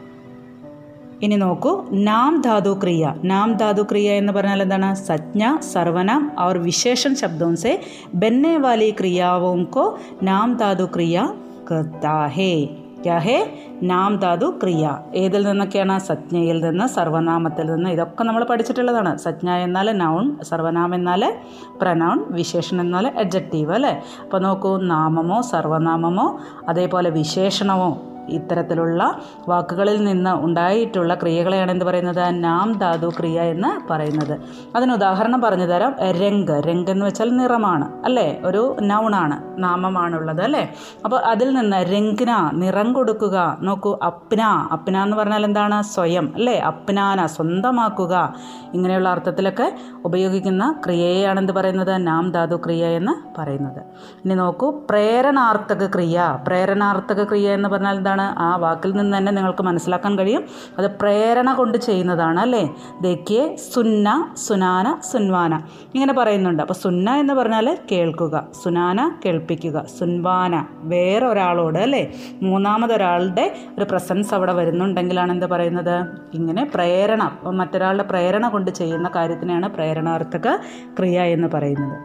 ഇനി 1.21 1.36
നോക്കൂ 1.36 1.86
നാം 1.91 2.41
ധാതു 2.41 2.80
ക്രിയ. 2.84 3.13
നാം 3.23 3.54
ധാതു 3.54 3.82
ക്രിയ 3.82 4.12
എന്ന് 4.12 4.34
പറഞ്ഞാൽ 4.34 4.62
എന്താണ്? 4.62 4.95
സജ്ഞ 4.95 5.58
സർവനാം 5.73 6.32
അവർ 6.39 6.58
വിശേഷൻ 6.58 7.15
ശബ്ദവും 7.15 7.56
സെ 7.56 7.82
ബെന്നെ 8.13 8.58
വാലി 8.58 8.95
ക്രിയാവും 8.99 9.63
കോ 9.63 9.97
നാം 10.23 10.58
ധാതു 10.58 10.84
ക്രിയ 10.84 11.34
കത്താഹേ 11.71 12.67
ക്യാഹേ 13.04 13.54
നാം 13.84 14.15
ധാതു 14.15 14.54
ക്രിയ. 14.63 14.97
ഏതിൽ 15.15 15.47
നിന്നൊക്കെയാണ്? 15.47 15.99
സജ്ഞയിൽ 15.99 16.65
നിന്ന് 16.65 16.88
സർവനാമത്തിൽ 16.88 17.71
നിന്ന്. 17.71 17.89
ഇതൊക്കെ 17.89 18.23
നമ്മൾ 18.23 18.43
പഠിച്ചിട്ടുള്ളതാണ്. 18.43 19.17
സജ്ഞ 19.17 19.49
എന്നാൽ 19.49 19.91
നൗൺ 19.91 20.38
സർവനാമ 20.43 20.95
എന്നാൽ 20.95 21.34
പ്രനൗൺ 21.82 22.25
വിശേഷണം 22.30 22.82
എന്നാൽ 22.82 23.08
അഡ്ജക്റ്റീവ് 23.08 23.71
അല്ലേ? 23.71 24.04
അപ്പോൾ 24.23 24.39
നോക്കൂ 24.39 24.78
നാമമോ 24.78 25.41
സർവനാമമോ 25.41 26.39
അതേപോലെ 26.69 27.10
വിശേഷണമോ 27.10 28.01
ഇത്തരത്തിലുള്ള 28.29 29.19
വാക്കുകളിൽ 29.49 30.03
നിന്ന് 30.03 30.29
ഉണ്ടായിട്ടുള്ള 30.29 31.13
ക്രിയകളെയാണ് 31.13 31.71
എന്ത് 31.71 31.85
പറയുന്നത്? 31.85 32.43
നാം 32.43 32.77
ധാതു 32.77 33.09
ക്രിയ 33.09 33.41
എന്ന് 33.41 33.93
പറയുന്നത്. 33.93 34.39
അതിന് 34.75 34.93
ഉദാഹരണം 34.93 35.41
പറഞ്ഞു 35.41 35.65
തരാം. 35.65 35.95
രംഗ്. 35.99 36.61
രംഗ് 36.67 36.89
എന്ന് 36.89 37.05
വെച്ചാൽ 37.05 37.29
നിറമാണ് 37.38 38.05
അല്ലേ? 38.05 38.41
ഒരു 38.45 38.75
നൗണാണ് 38.81 39.63
നാമമാണുള്ളത് 39.63 40.41
അല്ലേ? 40.41 40.73
അപ്പോൾ 41.05 41.19
അതിൽ 41.19 41.53
നിന്ന് 41.53 41.77
രംഗ്ന 41.77 42.51
നിറം 42.53 42.93
കൊടുക്കുക. 42.93 43.57
നോക്കൂ 43.61 43.97
അപ്ന. 44.05 44.41
അപ്ന 44.71 45.03
എന്ന് 45.03 45.17
പറഞ്ഞാൽ 45.17 45.45
എന്താണ്? 45.45 45.81
സ്വയം 45.81 46.31
അല്ലേ? 46.35 46.59
അപ്നാന 46.59 47.25
സ്വന്തമാക്കുക. 47.25 48.33
ഇങ്ങനെയുള്ള 48.73 49.09
അർത്ഥത്തിലൊക്കെ 49.09 49.75
ഉപയോഗിക്കുന്ന 50.05 50.75
ക്രിയയെയാണ് 50.85 51.39
എന്ത് 51.39 51.53
പറയുന്നത്? 51.53 52.07
നാം 52.07 52.31
ധാതു 52.31 52.55
ക്രിയ 52.55 52.85
എന്ന് 52.88 53.41
പറയുന്നത്. 53.41 53.81
ഇനി 54.25 54.33
നോക്കൂ 54.33 54.69
പ്രേരണാർത്ഥക 54.89 55.88
ക്രിയ. 55.93 56.38
പ്രേരണാർത്ഥക 56.47 57.23
ക്രിയ 57.23 57.51
എന്ന് 57.51 57.69
പറഞ്ഞാൽ 57.69 57.95
എന്താണ്? 57.95 58.14
എന്താണ് 58.15 58.39
ആ 58.39 58.56
വാക്കിൽ 58.56 58.91
നിന്ന് 58.91 59.17
തന്നെ 59.17 59.32
നിങ്ങൾക്ക് 59.32 59.63
മനസ്സിലാക്കാൻ 59.63 60.13
കഴിയും. 60.19 60.43
അത് 60.78 60.88
പ്രേരണ 60.99 61.54
കൊണ്ട് 61.54 61.78
ചെയ്യുന്നതാണ് 61.78 62.39
അല്ലേ? 62.39 62.63
ദക്കിയെ 63.01 63.56
സുന്ന 63.73 64.10
സുനാന 64.47 64.88
സുൻവാന. 65.12 65.56
ഇങ്ങനെ 65.95 66.13
പറയുന്നുണ്ട്. 66.13 66.62
അപ്പോൾ 66.63 66.73
സുന്ന 66.73 67.15
എന്ന് 67.15 67.34
പറഞ്ഞാൽ 67.34 67.78
കേൾക്കുക 67.91 68.36
സുനാന 68.63 68.99
കേൾപ്പിക്കുക 69.25 69.86
സുൻവാന 69.99 70.65
വേറെ 70.93 71.25
ഒരാളോട് 71.25 71.80
അല്ലേ? 71.80 72.04
മൂന്നാമതൊരാളുടെ 72.41 73.45
ഒരു 73.78 73.86
പ്രസൻസ് 73.86 74.34
അവിടെ 74.34 74.54
വരുന്നുണ്ടെങ്കിലാണ് 74.54 75.32
എന്ത് 75.32 75.45
പറയുന്നത്? 75.45 75.95
ഇങ്ങനെ 76.34 76.63
പ്രേരണ 76.75 77.23
മറ്റൊരാളുടെ 77.43 78.04
പ്രേരണ 78.04 78.47
കൊണ്ട് 78.47 78.71
ചെയ്യുന്ന 78.71 79.12
കാര്യത്തിനെയാണ് 79.15 79.69
പ്രേരണാർത്ഥക 79.69 80.56
ക്രിയ 80.99 81.21
എന്ന് 81.36 81.47
പറയുന്നത്. 81.47 81.97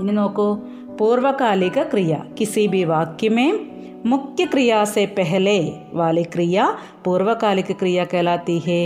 ഇനി 0.00 0.12
നോക്കൂ 0.12 0.48
പൂർവകാലിക 1.00 1.82
ക്രിയ 1.82 2.14
കിസിബി 2.40 2.84
വാക്യമേം 2.84 3.77
मुख्य 4.05 4.45
क्रिया 4.45 4.83
से 4.85 5.05
पहले 5.13 5.57
वाली 5.95 6.23
क्रिया 6.27 6.65
പൂർവ്വകാലിക 7.03 7.71
ക്രിയ 7.79 7.99
കലാത്തി 8.11 8.55
ഹേ 8.65 8.77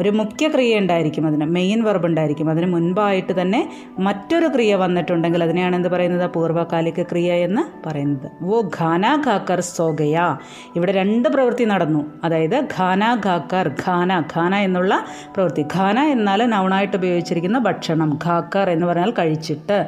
ഒരു 0.00 0.10
മുഖ്യ 0.10 0.46
ക്രിയ 0.48 0.80
ഉണ്ടായിരിക്കും 0.80 1.24
അതിന് 1.26 1.46
മെയിൻ 1.46 1.78
വെർബ് 1.84 2.06
ഉണ്ടായിരിക്കും 2.06 2.48
അതിന് 2.50 2.66
മുൻപായിട്ട് 2.66 3.32
തന്നെ 3.32 3.60
മറ്റൊരു 3.98 4.48
ക്രിയ 4.48 4.72
വന്നിട്ടുണ്ടെങ്കിൽ 4.76 5.42
അതിനെയാണ് 5.42 5.74
എന്ത് 5.76 5.88
പറയുന്നത് 5.88 6.26
പൂർവ്വകാലിക 6.34 7.02
ക്രിയ 7.02 7.32
എന്ന് 7.44 7.62
പറയുന്നത് 7.86 8.26
വോ 8.42 8.58
ഖാന 8.78 9.06
ഖാക്കർ 9.26 9.60
സോഗയ 9.68 10.16
ഇവിടെ 10.76 10.92
രണ്ട് 10.92 11.28
പ്രവൃത്തി 11.28 11.66
നടന്നു 11.66 12.02
അതായത് 12.24 12.58
ഖാന 12.76 13.04
ഖാക്കർ 13.26 13.68
ഖാന 13.84 14.20
ഖാന 14.34 14.54
എന്നുള്ള 14.60 14.94
പ്രവൃത്തി 15.34 15.64
ഖാന 15.76 15.98
എന്നാൽ 16.08 16.42
നൗണായിട്ട് 16.46 16.96
ഉപയോഗിച്ചിരിക്കുന്ന 16.96 17.60
ഭക്ഷണം 17.60 18.12
ഖാക്കർ 18.26 18.68
എന്ന് 18.70 18.86
പറഞ്ഞാൽ 18.86 19.12
കഴിച്ചിട്ട് 19.18 19.78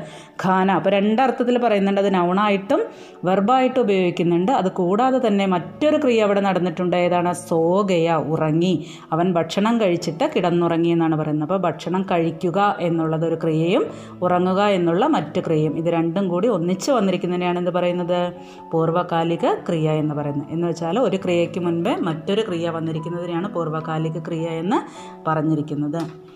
ഖാന 0.44 0.70
അപ്പോൾ 0.72 0.90
രണ്ടർത്ഥത്തിൽ 0.90 1.56
പറയുന്നുണ്ട് 1.58 2.00
അത് 2.00 2.10
നൗണായിട്ടും 2.14 2.80
വെർബായിട്ടും 3.24 3.82
ഉപയോഗിക്കുന്നുണ്ട് 3.82 4.52
അത് 4.52 4.67
കൂടാതെ 4.69 5.27
തന്നെ 5.27 5.45
മറ്റൊരു 5.45 5.97
ക്രിയ 5.97 6.21
അവിടെ 6.21 6.39
നടന്നിട്ടുണ്ട്. 6.39 6.95
ഏതാണ്? 6.95 7.33
സോഗയ 7.33 8.13
ഉറങ്ങി. 8.13 8.85
അവൻ 9.11 9.33
ഭക്ഷണം 9.33 9.81
കഴിച്ചിട്ട് 9.81 10.31
കിടന്നുറങ്ങി 10.35 10.89
എന്നാണ് 10.89 11.15
പറയുന്നത്. 11.15 11.51
അപ്പോൾ 11.51 11.69
ഭക്ഷണം 11.69 12.01
കഴിക്കുക 12.01 12.77
എന്നുള്ളതൊരു 12.79 13.35
ക്രിയയും 13.35 13.85
ഉറങ്ങുക 14.21 14.61
എന്നുള്ള 14.61 15.07
മറ്റു 15.07 15.39
ക്രിയയും. 15.39 15.77
ഇത് 15.77 15.85
രണ്ടും 15.85 16.27
കൂടി 16.27 16.47
ഒന്നിച്ച് 16.47 16.91
വന്നിരിക്കുന്നതിനെയാണ് 16.91 17.59
എന്ത് 17.59 17.71
പറയുന്നത്? 17.71 18.31
പൂർവകാലിക 18.71 19.53
ക്രിയ 19.53 19.89
എന്ന് 19.91 20.15
പറയുന്നത്. 20.15 20.47
എന്ന് 20.51 20.67
വെച്ചാൽ 20.67 20.99
ഒരു 20.99 21.17
ക്രിയയ്ക്ക് 21.17 21.59
മുൻപേ 21.59 21.95
മറ്റൊരു 21.95 22.41
ക്രിയ 22.41 22.69
വന്നിരിക്കുന്നതിനെയാണ് 22.69 23.53
പൂർവകാലിക 23.53 24.19
ക്രിയ 24.19 24.47
എന്ന് 24.47 24.79
പറഞ്ഞിരിക്കുന്നത്. 25.27 26.28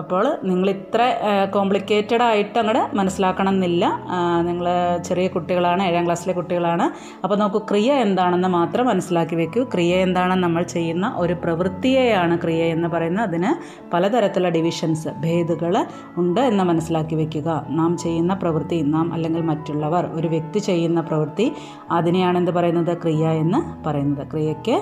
അപ്പോൾ 0.00 0.24
നിങ്ങൾ 0.44 0.70
ഇത്ര 0.70 1.00
കോംപ്ലിക്കേറ്റഡ് 1.54 2.22
ആയിട്ട് 2.22 2.58
അങ്ങോട്ട് 2.58 2.96
മനസ്സിലാക്കണം 2.96 3.52
എന്നില്ല 3.54 3.84
നിങ്ങൾ 4.42 4.66
ചെറിയ 5.08 5.28
കുട്ടികളാണ് 5.28 5.82
ഏഴാം 5.82 6.04
ക്ലാസ്സിലെ 6.06 6.34
കുട്ടികളാണ്. 6.34 6.86
അപ്പോൾ 7.24 7.36
നമുക്ക് 7.36 7.60
ക്രിയ 7.70 7.92
എന്താണെന്ന് 7.92 8.48
മാത്രം 8.48 8.86
മനസ്സിലാക്കി 8.86 9.36
വെക്കൂ. 9.36 9.62
ക്രിയ 9.74 9.94
എന്താണെന്ന് 9.96 10.44
നമ്മൾ 10.44 10.62
ചെയ്യുന്ന 10.62 11.12
ഒരു 11.16 11.32
പ്രവൃത്തിയെയാണ് 11.44 12.38
ക്രിയ 12.42 12.64
എന്ന് 12.64 12.88
പറയുന്നത്. 12.88 13.24
അതിന് 13.28 13.52
പലതരത്തിലുള്ള 13.92 14.48
ഡിവിഷൻസ് 14.48 15.08
ഭേദുകൾ 15.08 15.86
ഉണ്ട് 16.16 16.40
എന്ന് 16.40 16.64
മനസ്സിലാക്കി 16.64 17.14
വെക്കുക. 17.14 17.66
നാം 17.68 17.96
ചെയ്യുന്ന 17.96 18.34
പ്രവൃത്തി 18.34 18.80
നാം 18.82 19.14
അല്ലെങ്കിൽ 19.14 19.42
മറ്റുള്ളവർ 19.42 20.06
ഒരു 20.06 20.28
വ്യക്തി 20.28 20.58
ചെയ്യുന്ന 20.58 21.00
പ്രവൃത്തി 21.00 21.52
അതിനെയാണ് 21.90 22.38
എന്ത് 22.38 22.50
പറയുന്നത്? 22.50 22.98
ക്രിയ 23.02 23.26
എന്ന് 23.28 23.88
പറയുന്നത്. 23.88 24.26
ക്രിയയ്ക്ക് 24.32 24.76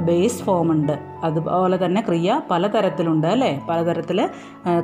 ബേസ് 0.00 0.42
ഫോം 0.42 0.72
ഉണ്ട്. 0.72 0.92
അതുപോലെ 1.24 1.86
തന്നെ 1.86 2.00
ക്രിയ 2.00 2.40
പലതരത്തിലുണ്ട് 2.50 3.26
അല്ലേ? 3.26 3.50
പലതരത്തിൽ 3.70 4.28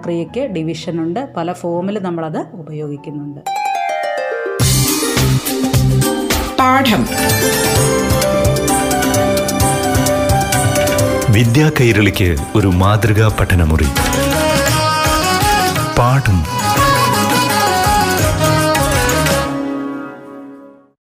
ക്രിയയ്ക്ക് 0.04 0.40
ഡിവിഷൻ 0.40 1.00
ഉണ്ട്. 1.00 1.28
പല 1.36 1.52
ഫോമിൽ 1.52 1.98
നമ്മളത് 1.98 2.46
ഉപയോഗിക്കുന്നുണ്ട്. 2.52 3.40
പാഠം. 6.58 7.06
വിദ്യാ 11.32 11.70
കൈരളിക്ക് 11.80 12.36
ഒരു 12.56 12.66
മാതൃകാ 12.66 13.36
പഠനമുറി. 13.40 13.86
പാഠം. 15.98 16.67